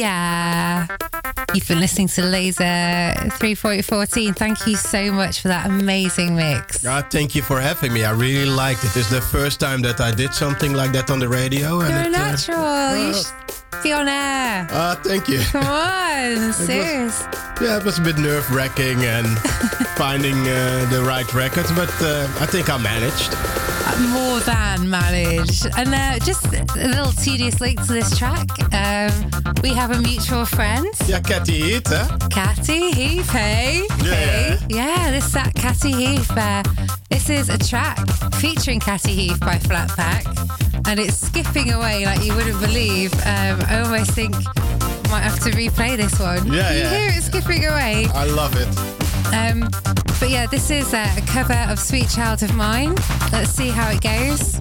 Yeah. 0.00 0.86
You've 1.54 1.66
been 1.68 1.80
listening 1.80 2.08
to 2.08 2.22
Laser 2.22 3.12
34014. 3.38 4.34
Thank 4.34 4.66
you 4.66 4.76
so 4.76 5.12
much 5.12 5.40
for 5.42 5.48
that 5.48 5.66
amazing 5.66 6.36
mix. 6.36 6.84
Ah, 6.86 7.02
thank 7.10 7.34
you 7.34 7.42
for 7.42 7.60
having 7.60 7.92
me. 7.92 8.04
I 8.04 8.12
really 8.12 8.48
liked 8.48 8.84
it. 8.84 8.96
It's 8.96 9.10
the 9.10 9.20
first 9.20 9.58
time 9.60 9.82
that 9.82 10.00
I 10.00 10.10
did 10.12 10.32
something 10.32 10.72
like 10.72 10.92
that 10.92 11.10
on 11.10 11.18
the 11.18 11.28
radio. 11.28 11.80
And 11.80 11.90
You're 11.90 12.00
it, 12.00 12.06
uh, 12.06 12.30
natural. 12.30 12.96
you 12.96 13.14
should 13.14 13.82
be 13.82 13.92
on 13.92 14.06
air. 14.08 14.68
Ah, 14.70 14.98
thank 15.02 15.28
you. 15.28 15.40
Come 15.50 15.66
on, 15.66 16.52
serious. 16.68 17.22
Yeah, 17.60 17.78
it 17.78 17.84
was 17.84 17.98
a 17.98 18.02
bit 18.02 18.18
nerve 18.18 18.48
wracking 18.54 19.04
and 19.04 19.26
finding 19.96 20.36
uh, 20.48 20.86
the 20.90 21.02
right 21.02 21.32
records, 21.34 21.70
but 21.72 21.90
uh, 22.00 22.28
I 22.40 22.46
think 22.46 22.70
I 22.70 22.78
managed. 22.78 23.32
More 24.08 24.40
than 24.40 24.88
managed. 24.88 25.66
And 25.76 25.94
uh, 25.94 26.18
just 26.24 26.46
a 26.46 26.88
little 26.88 27.12
tedious 27.12 27.60
link 27.60 27.80
to 27.86 27.92
this 27.92 28.16
track. 28.18 28.48
Um, 28.72 29.30
we 29.62 29.70
have 29.70 29.90
a 29.90 30.00
mutual 30.00 30.44
friend. 30.44 30.86
Yeah, 31.06 31.20
Catty 31.20 31.60
Heat, 31.60 31.86
huh? 31.86 32.18
Catty 32.30 32.92
Heath, 32.92 33.30
hey? 33.30 33.86
Yeah. 33.98 34.14
Hey? 34.14 34.58
Yeah, 34.68 35.10
this 35.10 35.26
is 35.26 35.32
that 35.32 35.54
Catty 35.54 35.92
Heath. 35.92 36.30
Uh, 36.34 36.62
this 37.10 37.28
is 37.28 37.48
a 37.50 37.58
track 37.58 37.98
featuring 38.36 38.80
Catty 38.80 39.12
Heath 39.12 39.40
by 39.40 39.58
Flat 39.58 39.90
Pack. 39.90 40.24
And 40.86 40.98
it's 40.98 41.18
skipping 41.18 41.72
away 41.72 42.06
like 42.06 42.24
you 42.24 42.34
wouldn't 42.34 42.60
believe. 42.60 43.12
Um, 43.14 43.60
I 43.68 43.82
almost 43.84 44.12
think 44.12 44.34
I 44.34 45.08
might 45.10 45.20
have 45.20 45.40
to 45.40 45.50
replay 45.50 45.96
this 45.96 46.18
one. 46.18 46.46
Yeah, 46.46 46.72
you 46.72 46.78
yeah. 46.80 46.90
hear 46.90 47.08
it 47.10 47.22
skipping 47.22 47.66
away? 47.66 48.06
I 48.14 48.24
love 48.24 48.56
it. 48.56 48.68
Um, 49.34 49.68
but 50.20 50.28
yeah, 50.28 50.46
this 50.46 50.70
is 50.70 50.92
a 50.92 51.06
cover 51.26 51.54
of 51.70 51.78
Sweet 51.78 52.10
Child 52.10 52.42
of 52.42 52.54
Mine. 52.54 52.94
Let's 53.32 53.50
see 53.50 53.70
how 53.70 53.90
it 53.90 54.02
goes. 54.02 54.59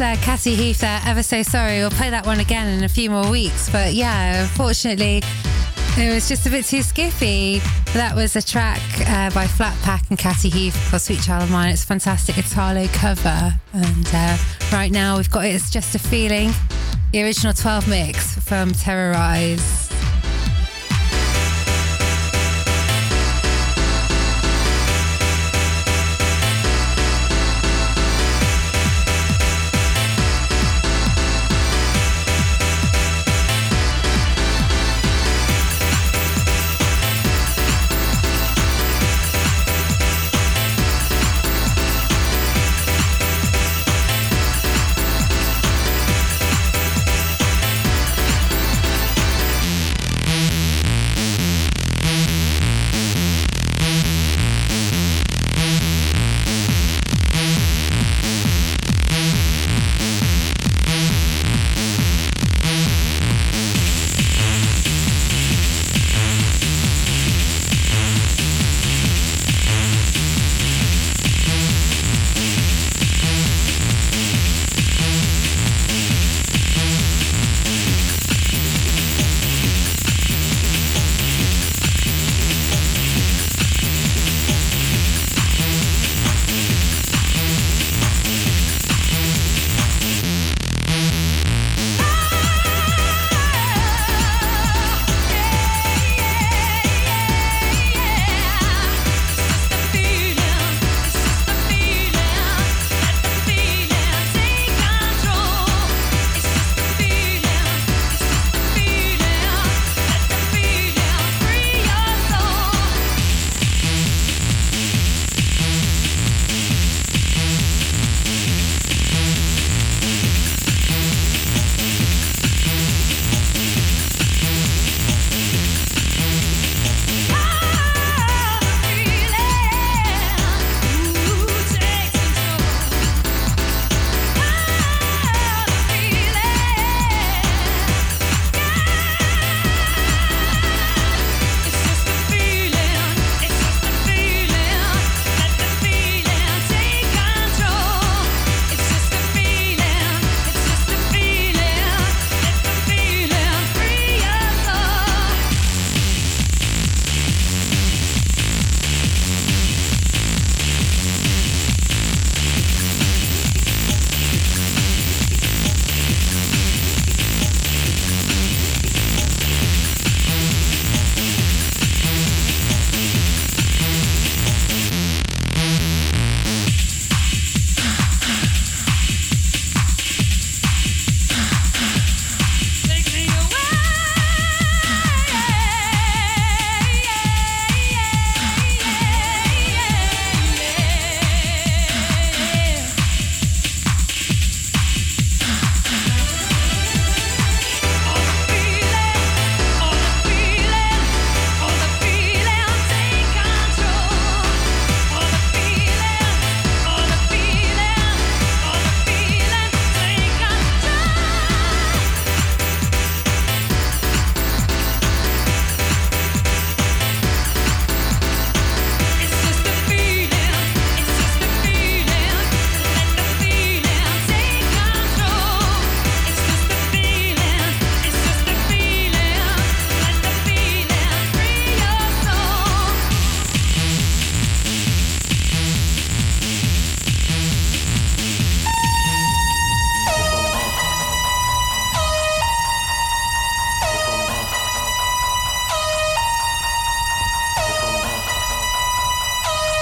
Was 0.00 0.18
uh, 0.18 0.22
Cassie 0.22 0.54
Heath 0.54 0.80
there. 0.80 1.00
Ever 1.04 1.22
so 1.22 1.42
sorry. 1.42 1.78
We'll 1.78 1.90
play 1.90 2.10
that 2.10 2.24
one 2.24 2.40
again 2.40 2.66
in 2.68 2.84
a 2.84 2.88
few 2.88 3.10
more 3.10 3.30
weeks. 3.30 3.68
But 3.70 3.92
yeah, 3.92 4.42
unfortunately, 4.42 5.20
it 5.98 6.14
was 6.14 6.28
just 6.28 6.46
a 6.46 6.50
bit 6.50 6.64
too 6.64 6.78
skiffy. 6.78 7.60
That 7.92 8.14
was 8.14 8.36
a 8.36 8.42
track 8.42 8.80
uh, 9.06 9.30
by 9.30 9.46
Flat 9.46 9.76
Pack 9.82 10.08
and 10.10 10.18
Cassie 10.18 10.48
Heath 10.48 10.76
called 10.90 11.02
Sweet 11.02 11.20
Child 11.20 11.44
of 11.44 11.50
Mine. 11.50 11.70
It's 11.70 11.84
a 11.84 11.86
fantastic 11.86 12.38
Italo 12.38 12.86
cover. 12.88 13.54
And 13.72 14.10
uh, 14.12 14.36
right 14.72 14.90
now 14.90 15.16
we've 15.16 15.30
got 15.30 15.44
It's 15.44 15.70
Just 15.70 15.94
a 15.94 15.98
Feeling, 15.98 16.50
the 17.12 17.22
original 17.22 17.52
12 17.52 17.88
mix 17.88 18.38
from 18.38 18.72
Terrorize. 18.72 19.79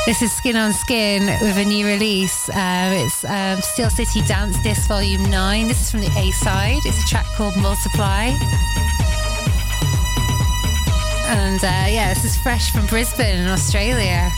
This 0.09 0.23
is 0.23 0.33
Skin 0.33 0.57
on 0.57 0.73
Skin 0.73 1.27
with 1.43 1.59
a 1.59 1.65
new 1.67 1.87
release. 1.87 2.49
Um, 2.49 2.93
it's 2.95 3.27
um, 3.27 3.61
Steel 3.61 3.91
City 3.91 4.23
Dance 4.23 4.59
Disc 4.61 4.89
Volume 4.89 5.23
9. 5.29 5.69
This 5.69 5.83
is 5.83 5.91
from 5.91 6.01
the 6.01 6.11
A 6.19 6.31
side. 6.31 6.81
It's 6.87 7.05
a 7.05 7.07
track 7.07 7.27
called 7.37 7.55
Multiply. 7.59 8.29
And 11.29 11.63
uh, 11.63 11.93
yeah, 11.93 12.15
this 12.15 12.25
is 12.25 12.39
fresh 12.39 12.73
from 12.73 12.87
Brisbane 12.87 13.49
Australia. 13.49 14.33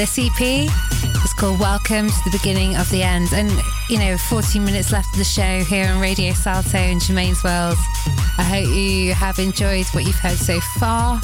this 0.00 0.18
EP 0.18 0.40
is 1.22 1.34
called 1.34 1.60
Welcome 1.60 2.08
to 2.08 2.24
the 2.24 2.30
Beginning 2.32 2.74
of 2.76 2.88
the 2.88 3.02
End. 3.02 3.34
And, 3.34 3.50
you 3.90 3.98
know, 3.98 4.16
14 4.16 4.64
minutes 4.64 4.92
left 4.92 5.12
of 5.12 5.18
the 5.18 5.24
show 5.24 5.62
here 5.62 5.86
on 5.88 6.00
Radio 6.00 6.32
Salto 6.32 6.78
in 6.78 6.98
Germaine's 7.00 7.44
World. 7.44 7.76
I 8.38 8.42
hope 8.42 8.74
you 8.74 9.12
have 9.12 9.38
enjoyed 9.38 9.84
what 9.88 10.06
you've 10.06 10.14
heard 10.14 10.38
so 10.38 10.58
far. 10.78 11.20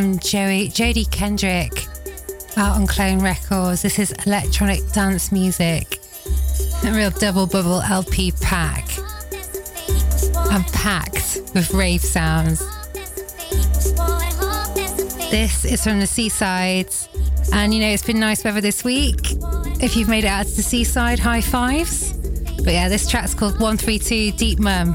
from 0.00 0.18
Joey, 0.18 0.68
Jody 0.68 1.04
Kendrick 1.04 1.86
out 2.56 2.76
on 2.76 2.86
Clone 2.86 3.20
Records. 3.20 3.82
This 3.82 3.98
is 3.98 4.12
electronic 4.24 4.80
dance 4.92 5.30
music, 5.30 6.00
a 6.86 6.92
real 6.92 7.10
double 7.10 7.46
bubble 7.46 7.82
LP 7.82 8.32
pack. 8.40 8.88
and 10.52 10.64
packed 10.72 11.40
with 11.54 11.70
rave 11.74 12.00
sounds. 12.00 12.60
This 15.30 15.66
is 15.66 15.84
from 15.84 16.00
the 16.00 16.06
Seaside, 16.06 16.88
and 17.52 17.74
you 17.74 17.80
know, 17.80 17.88
it's 17.88 18.06
been 18.06 18.20
nice 18.20 18.42
weather 18.42 18.62
this 18.62 18.82
week. 18.82 19.20
If 19.82 19.96
you've 19.96 20.08
made 20.08 20.24
it 20.24 20.28
out 20.28 20.46
to 20.46 20.56
the 20.56 20.62
seaside, 20.62 21.18
high 21.18 21.42
fives. 21.42 22.14
But 22.64 22.72
yeah, 22.72 22.88
this 22.88 23.06
track's 23.06 23.34
called 23.34 23.60
132 23.60 24.32
Deep 24.32 24.60
Mum. 24.60 24.94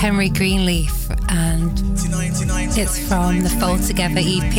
Henry 0.00 0.30
Greenleaf 0.30 1.10
and 1.28 1.78
it's 2.74 2.98
from 3.06 3.42
the 3.42 3.50
Fold 3.50 3.82
Together 3.82 4.22
EP. 4.24 4.54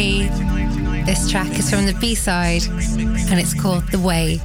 This 1.07 1.31
track 1.31 1.49
is 1.57 1.67
from 1.67 1.87
the 1.87 1.95
B-side 1.99 2.61
and 2.67 3.39
it's 3.39 3.59
called 3.59 3.87
The 3.87 3.97
Way. 3.97 4.37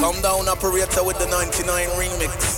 Come 0.00 0.22
down, 0.22 0.48
operator, 0.48 1.04
with 1.04 1.18
the 1.18 1.26
99 1.28 1.88
remix. 2.00 2.55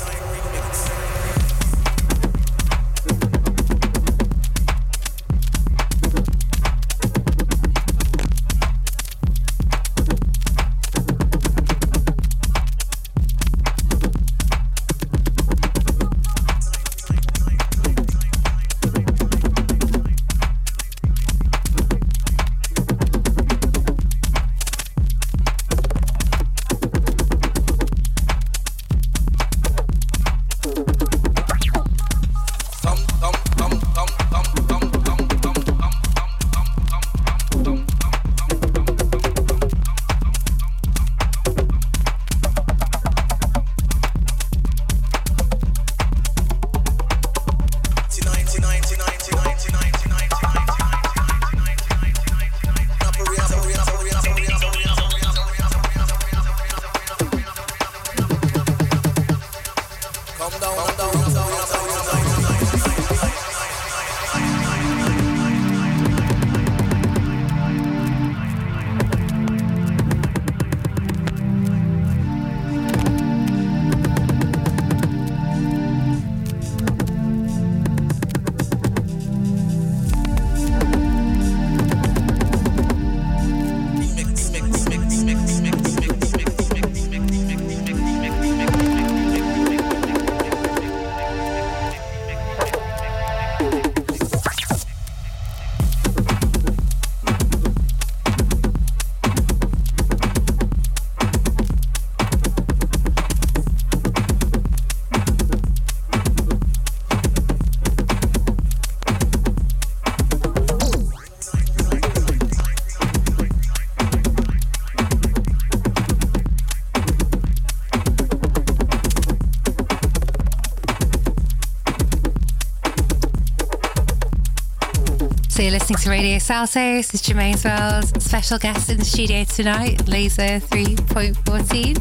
Listening 125.88 126.04
to 126.04 126.10
Radio 126.10 126.38
Salto. 126.38 126.80
This 126.96 127.14
is 127.14 127.22
Germaine's 127.22 127.64
World. 127.64 128.20
Special 128.22 128.58
guest 128.58 128.90
in 128.90 128.98
the 128.98 129.04
studio 129.06 129.44
tonight, 129.44 130.06
Laser 130.06 130.60
3.14. 130.60 131.96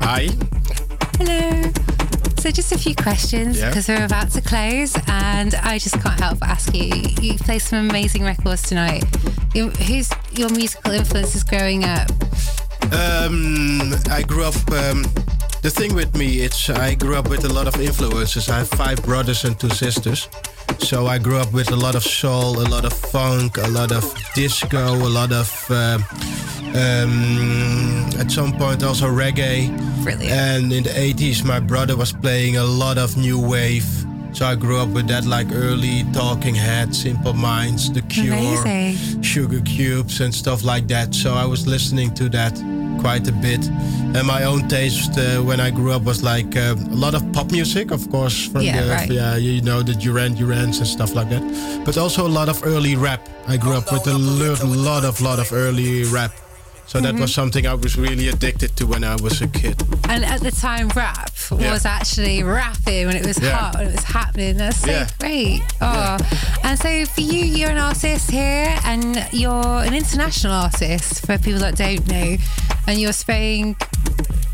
Hi. 0.00 0.28
Hello. 1.18 1.70
So, 2.40 2.50
just 2.50 2.72
a 2.72 2.78
few 2.78 2.96
questions 2.96 3.58
Yeah. 3.58 3.68
because 3.68 3.86
we're 3.86 4.04
about 4.04 4.32
to 4.32 4.40
close, 4.40 4.96
and 5.06 5.54
I 5.62 5.78
just 5.78 6.00
can't 6.02 6.18
help 6.18 6.40
but 6.40 6.48
ask 6.48 6.74
you. 6.74 6.90
You 7.20 7.34
play 7.38 7.60
some 7.60 7.88
amazing 7.88 8.24
records 8.24 8.62
tonight. 8.62 9.04
You- 9.54 9.70
Who's 9.70 10.10
your 10.32 10.48
musical 10.50 10.90
influences 10.90 11.44
growing 11.44 11.84
up? 11.84 12.10
Um, 12.92 13.94
I 14.10 14.22
grew 14.26 14.42
up. 14.44 14.56
Um, 14.72 15.06
the 15.62 15.70
thing 15.70 15.94
with 15.94 16.16
me, 16.16 16.40
it's 16.40 16.68
I 16.68 16.94
grew 16.94 17.14
up 17.14 17.28
with 17.28 17.44
a 17.44 17.52
lot 17.52 17.68
of 17.68 17.80
influences. 17.80 18.48
I 18.48 18.58
have 18.58 18.68
five 18.70 19.00
brothers 19.04 19.44
and 19.44 19.56
two 19.60 19.70
sisters, 19.70 20.28
so 20.92 21.06
I 21.06 21.16
grew 21.16 21.38
up 21.38 21.54
with 21.54 21.72
a 21.72 21.76
lot 21.76 21.94
of 21.94 22.04
soul, 22.04 22.60
a 22.60 22.68
lot 22.68 22.84
of 22.84 22.92
funk, 22.92 23.56
a 23.56 23.66
lot 23.68 23.92
of 23.92 24.04
disco, 24.34 24.92
a 24.94 25.08
lot 25.08 25.32
of. 25.32 25.48
Uh, 25.70 25.98
um, 26.76 28.10
at 28.20 28.30
some 28.30 28.52
point, 28.58 28.82
also 28.82 29.06
reggae. 29.06 29.72
Brilliant. 30.02 30.30
And 30.30 30.70
in 30.70 30.82
the 30.82 30.90
80s, 30.90 31.46
my 31.46 31.60
brother 31.60 31.96
was 31.96 32.12
playing 32.12 32.58
a 32.58 32.64
lot 32.64 32.98
of 32.98 33.16
new 33.16 33.40
wave. 33.40 33.88
So 34.34 34.44
I 34.44 34.54
grew 34.54 34.76
up 34.76 34.90
with 34.90 35.08
that, 35.08 35.24
like 35.24 35.46
early 35.54 36.04
Talking 36.12 36.54
Head, 36.54 36.94
Simple 36.94 37.32
Minds, 37.32 37.90
The 37.90 38.02
Cure, 38.02 38.34
Amazing. 38.34 39.22
Sugar 39.22 39.62
Cubes, 39.62 40.20
and 40.20 40.34
stuff 40.34 40.62
like 40.62 40.88
that. 40.88 41.14
So 41.14 41.32
I 41.32 41.46
was 41.46 41.66
listening 41.66 42.12
to 42.16 42.28
that 42.28 42.52
quite 43.02 43.26
a 43.28 43.32
bit. 43.32 43.66
And 44.14 44.24
my 44.26 44.44
own 44.44 44.68
taste 44.68 45.18
uh, 45.18 45.42
when 45.42 45.58
I 45.60 45.70
grew 45.70 45.90
up 45.92 46.02
was 46.04 46.22
like 46.22 46.56
uh, 46.56 46.74
a 46.78 46.96
lot 47.04 47.14
of 47.14 47.22
pop 47.32 47.50
music, 47.50 47.90
of 47.90 48.08
course, 48.10 48.46
from 48.48 48.62
Yeah, 48.62 48.82
the 48.82 48.90
right. 48.90 49.10
yeah, 49.10 49.36
you 49.36 49.60
know 49.62 49.82
the 49.82 49.94
Duran 49.94 50.34
Durans 50.36 50.78
and 50.78 50.86
stuff 50.86 51.14
like 51.14 51.28
that. 51.30 51.42
But 51.84 51.98
also 51.98 52.26
a 52.26 52.32
lot 52.40 52.48
of 52.48 52.62
early 52.64 52.94
rap. 52.96 53.20
I 53.48 53.56
grew 53.56 53.74
up 53.74 53.90
with 53.92 54.06
a 54.06 54.16
lot, 54.16 54.62
lot 54.64 55.04
of, 55.04 55.20
lot 55.20 55.38
of 55.40 55.52
early 55.52 56.04
rap. 56.04 56.32
So 56.86 57.00
that 57.00 57.14
Mhm. 57.14 57.20
was 57.20 57.32
something 57.32 57.64
I 57.66 57.74
was 57.74 57.96
really 57.96 58.28
addicted 58.28 58.76
to 58.76 58.86
when 58.86 59.02
I 59.02 59.14
was 59.16 59.40
a 59.40 59.46
kid. 59.46 59.76
And 60.08 60.24
at 60.24 60.40
the 60.42 60.50
time, 60.50 60.88
rap 60.94 61.30
Yeah. 61.58 61.72
was 61.72 61.86
actually 61.86 62.42
rapping 62.42 63.06
when 63.06 63.16
it 63.16 63.24
was 63.26 63.38
Yeah. 63.38 63.56
hot, 63.56 63.74
when 63.78 63.86
it 63.88 63.94
was 63.94 64.04
happening. 64.04 64.56
That's 64.58 64.80
so 64.80 64.90
Yeah. 64.90 65.06
great. 65.18 65.62
Oh, 65.80 66.18
and 66.64 66.78
so 66.78 66.90
for 67.06 67.20
you, 67.22 67.42
you're 67.56 67.70
an 67.70 67.78
artist 67.78 68.30
here, 68.30 68.68
and 68.84 69.24
you're 69.32 69.78
an 69.88 69.94
international 69.94 70.52
artist 70.52 71.24
for 71.24 71.38
people 71.38 71.60
that 71.60 71.76
don't 71.76 72.06
know, 72.08 72.36
and 72.86 73.00
you're 73.00 73.12
spraying 73.12 73.76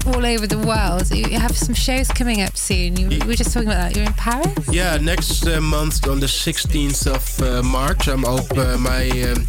all 0.07 0.25
over 0.25 0.47
the 0.47 0.59
world. 0.59 1.11
You 1.11 1.39
have 1.39 1.57
some 1.57 1.75
shows 1.75 2.09
coming 2.09 2.43
up 2.43 2.57
soon. 2.57 2.97
You, 2.97 3.09
we 3.09 3.19
were 3.27 3.35
just 3.35 3.53
talking 3.53 3.69
about 3.69 3.93
that. 3.93 3.97
You're 3.97 4.07
in 4.07 4.13
Paris. 4.15 4.55
Yeah, 4.71 4.97
next 4.99 5.47
uh, 5.47 5.61
month 5.61 6.07
on 6.07 6.21
the 6.21 6.27
16th 6.27 7.07
of 7.07 7.43
uh, 7.43 7.63
March, 7.63 8.09
I'm 8.09 8.25
open. 8.25 8.81
my 8.81 9.09
um, 9.23 9.47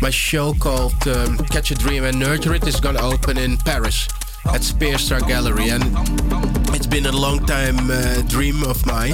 my 0.00 0.10
show 0.10 0.52
called 0.54 1.06
um, 1.06 1.38
Catch 1.38 1.70
a 1.70 1.74
Dream 1.76 2.02
and 2.04 2.18
Nurture 2.18 2.54
It 2.54 2.66
is 2.66 2.80
gonna 2.80 3.00
open 3.00 3.38
in 3.38 3.56
Paris 3.58 4.08
at 4.46 4.62
Spearstar 4.62 5.26
Gallery, 5.28 5.68
and 5.68 5.82
it's 6.82 6.90
been 6.90 7.06
a 7.06 7.12
long 7.12 7.38
time 7.46 7.78
uh, 7.92 8.22
dream 8.22 8.64
of 8.64 8.84
mine 8.84 9.12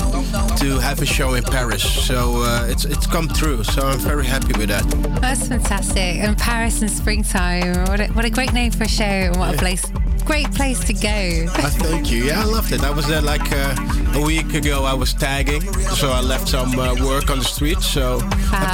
to 0.57 0.79
have 0.79 1.03
a 1.03 1.05
show 1.05 1.35
in 1.35 1.45
Paris. 1.45 1.83
So 1.83 2.43
uh, 2.43 2.67
it's 2.67 2.87
it's 2.87 3.07
come 3.07 3.29
true. 3.29 3.63
So 3.63 3.83
I'm 3.83 3.99
very 3.99 4.25
happy 4.25 4.59
with 4.59 4.71
that. 4.71 4.85
That's 5.21 5.49
fantastic. 5.49 6.17
And 6.17 6.39
Paris 6.39 6.81
in 6.81 6.89
springtime. 6.89 7.85
What 7.85 8.01
a, 8.01 8.07
what 8.15 8.25
a 8.25 8.31
great 8.31 8.55
name 8.55 8.73
for 8.73 8.85
a 8.85 8.89
show, 8.89 9.05
and 9.05 9.37
what 9.37 9.55
a 9.55 9.59
place, 9.59 9.85
great 10.29 10.53
place 10.53 10.79
to 10.85 10.93
go. 10.93 11.19
Uh, 11.49 11.71
thank 11.81 12.13
you. 12.13 12.25
Yeah, 12.25 12.43
I 12.43 12.45
loved 12.45 12.71
it. 12.73 12.85
I 12.85 12.91
was 12.91 13.07
there 13.09 13.23
like 13.23 13.51
uh, 13.51 14.21
a 14.21 14.21
week 14.21 14.53
ago. 14.53 14.85
I 14.85 14.93
was 14.93 15.15
tagging, 15.15 15.63
so 16.01 16.11
I 16.11 16.21
left 16.21 16.49
some 16.49 16.79
uh, 16.79 16.95
work 17.03 17.31
on 17.31 17.39
the 17.39 17.45
street, 17.57 17.81
so 17.81 18.21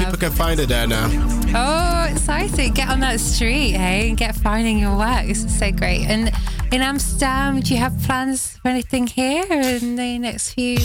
people 0.00 0.18
can 0.18 0.32
find 0.32 0.58
it 0.58 0.68
there 0.68 0.88
now. 0.88 1.06
Oh, 1.54 2.12
exciting. 2.12 2.74
Get 2.74 2.88
on 2.88 2.98
that 3.00 3.20
street, 3.20 3.74
hey, 3.84 4.08
and 4.08 4.18
get 4.18 4.34
finding 4.34 4.80
your 4.80 4.96
work. 4.96 5.26
This 5.26 5.44
is 5.44 5.56
so 5.56 5.70
great. 5.70 6.06
And 6.06 6.32
in 6.72 6.82
Amsterdam, 6.82 7.60
do 7.60 7.72
you 7.72 7.78
have 7.78 7.96
plans 8.02 8.56
for 8.56 8.68
anything 8.68 9.06
here 9.06 9.46
in 9.48 9.94
the 9.94 10.18
next 10.18 10.54
few? 10.54 10.78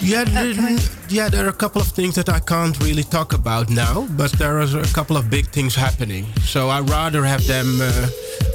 Yeah, 0.00 0.24
there, 0.24 0.78
yeah, 1.10 1.28
there 1.28 1.46
are 1.46 1.50
a 1.50 1.60
couple 1.64 1.80
of 1.80 1.86
things 1.86 2.16
that 2.16 2.28
I 2.28 2.40
can't 2.40 2.76
really 2.82 3.04
talk 3.04 3.34
about 3.34 3.70
now, 3.70 4.08
but 4.16 4.32
there 4.32 4.58
are 4.58 4.80
a 4.80 4.92
couple 4.92 5.16
of 5.16 5.30
big 5.30 5.46
things 5.46 5.76
happening. 5.76 6.26
So 6.42 6.68
I 6.70 6.80
rather 6.80 7.24
have 7.24 7.46
them 7.46 7.80
uh, 7.80 8.08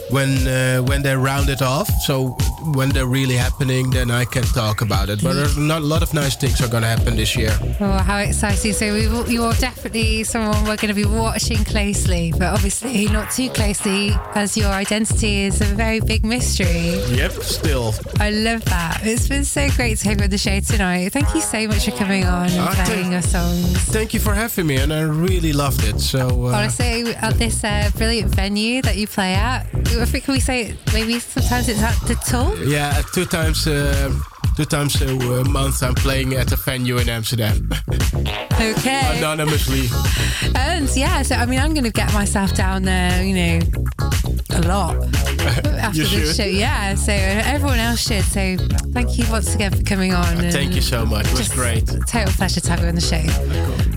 when 0.09 0.47
uh, 0.47 0.81
when 0.84 1.01
they're 1.01 1.19
rounded 1.19 1.61
off. 1.61 1.89
So 2.01 2.29
when 2.73 2.89
they're 2.89 3.05
really 3.07 3.35
happening, 3.35 3.89
then 3.89 4.11
I 4.11 4.25
can 4.25 4.43
talk 4.43 4.81
about 4.81 5.09
it. 5.09 5.21
But 5.23 5.34
there's 5.34 5.57
not 5.57 5.81
a 5.81 5.85
lot 5.85 6.01
of 6.01 6.13
nice 6.13 6.35
things 6.35 6.61
are 6.61 6.67
going 6.67 6.84
to 6.84 6.89
happen 6.89 7.15
this 7.15 7.35
year. 7.35 7.51
Oh, 7.79 7.91
how 7.91 8.17
exciting. 8.17 8.73
So 8.73 8.93
we 8.93 9.07
will, 9.07 9.29
you're 9.29 9.53
definitely 9.53 10.23
someone 10.23 10.55
we're 10.65 10.77
going 10.77 10.93
to 10.93 10.93
be 10.93 11.05
watching 11.05 11.63
closely, 11.63 12.31
but 12.31 12.53
obviously 12.53 13.05
not 13.07 13.31
too 13.31 13.49
closely 13.49 14.11
as 14.35 14.57
your 14.57 14.67
identity 14.69 15.41
is 15.43 15.61
a 15.61 15.65
very 15.65 15.99
big 15.99 16.25
mystery. 16.25 16.99
Yep, 17.15 17.31
still. 17.43 17.93
I 18.19 18.31
love 18.31 18.63
that. 18.65 19.01
It's 19.03 19.27
been 19.27 19.45
so 19.45 19.69
great 19.75 19.97
to 19.99 20.09
have 20.09 20.17
you 20.19 20.23
on 20.25 20.29
the 20.29 20.38
show 20.38 20.59
tonight. 20.59 21.09
Thank 21.13 21.34
you 21.35 21.41
so 21.41 21.67
much 21.67 21.85
for 21.85 21.91
coming 21.91 22.25
on 22.25 22.49
and 22.49 22.75
thank- 22.75 22.89
playing 22.89 23.11
your 23.11 23.21
songs. 23.21 23.77
Thank 23.85 24.13
you 24.13 24.19
for 24.19 24.34
having 24.34 24.67
me, 24.67 24.77
and 24.77 24.91
I 24.93 25.01
really 25.01 25.53
loved 25.53 25.84
it. 25.84 25.99
So 25.99 26.47
uh, 26.47 26.51
Honestly, 26.53 27.13
at 27.15 27.35
this 27.35 27.63
uh, 27.63 27.89
brilliant 27.95 28.34
venue 28.35 28.81
that 28.81 28.97
you 28.97 29.07
play 29.07 29.34
at, 29.34 29.65
I 30.01 30.05
think 30.05 30.23
can 30.25 30.33
we 30.33 30.39
say 30.39 30.75
maybe 30.93 31.19
sometimes 31.19 31.67
it's 31.69 31.81
at 31.81 31.95
the 32.07 32.15
Tool? 32.29 32.67
yeah, 32.67 33.01
two 33.13 33.25
times. 33.25 33.67
Uh, 33.67 34.13
Two 34.55 34.65
times 34.65 34.99
a 35.03 35.43
month, 35.43 35.83
I'm 35.83 35.93
playing 35.93 36.33
at 36.33 36.51
a 36.51 36.55
venue 36.55 36.97
in 36.97 37.09
Amsterdam, 37.09 37.69
Okay. 38.59 39.17
anonymously. 39.19 39.87
And 40.55 40.89
yeah, 40.95 41.21
so 41.21 41.35
I 41.35 41.45
mean, 41.45 41.59
I'm 41.59 41.75
going 41.75 41.83
to 41.83 41.91
get 41.91 42.11
myself 42.11 42.55
down 42.55 42.81
there, 42.81 43.23
you 43.23 43.35
know, 43.35 43.59
a 44.57 44.67
lot 44.67 44.95
after 45.77 46.01
You 46.01 46.07
this 46.07 46.35
should. 46.35 46.35
show. 46.35 46.49
Yeah, 46.49 46.95
so 46.95 47.11
everyone 47.13 47.79
else 47.79 47.99
should. 48.01 48.23
So 48.23 48.57
thank 48.91 49.17
you 49.17 49.25
once 49.31 49.53
again 49.55 49.71
for 49.71 49.84
coming 49.84 50.13
on. 50.13 50.38
Uh, 50.38 50.49
Thank 50.51 50.75
you 50.75 50.81
so 50.81 51.05
much. 51.05 51.25
It 51.27 51.38
was 51.38 51.49
great. 51.49 51.85
Total 52.07 52.31
pleasure 52.34 52.59
to 52.61 52.69
have 52.71 52.81
you 52.81 52.88
on 52.88 52.95
the 52.95 53.01
show. 53.01 53.21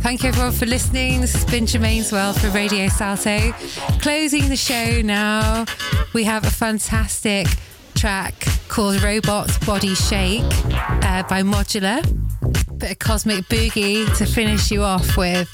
Thank 0.01 0.23
you 0.23 0.29
everyone 0.29 0.53
for 0.53 0.67
listening. 0.67 1.21
This 1.21 1.33
has 1.35 1.45
been 1.45 1.67
Germaine's 1.67 2.13
World 2.13 2.41
for 2.41 2.49
Radio 2.51 2.89
Salto. 2.89 3.53
Closing 4.01 4.49
the 4.49 4.57
show 4.57 5.01
now, 5.03 5.65
we 6.13 6.25
have 6.25 6.45
a 6.45 6.51
fantastic 6.51 7.47
track 7.95 8.45
called 8.69 9.03
Robots 9.03 9.59
Body 9.67 9.95
Shake 9.95 10.43
uh, 10.43 11.23
by 11.29 11.43
Modular. 11.43 12.03
Bit 12.79 12.93
of 12.93 12.99
cosmic 12.99 13.45
boogie 13.47 14.07
to 14.19 14.25
finish 14.27 14.71
you 14.71 14.83
off 14.83 15.17
with. 15.17 15.49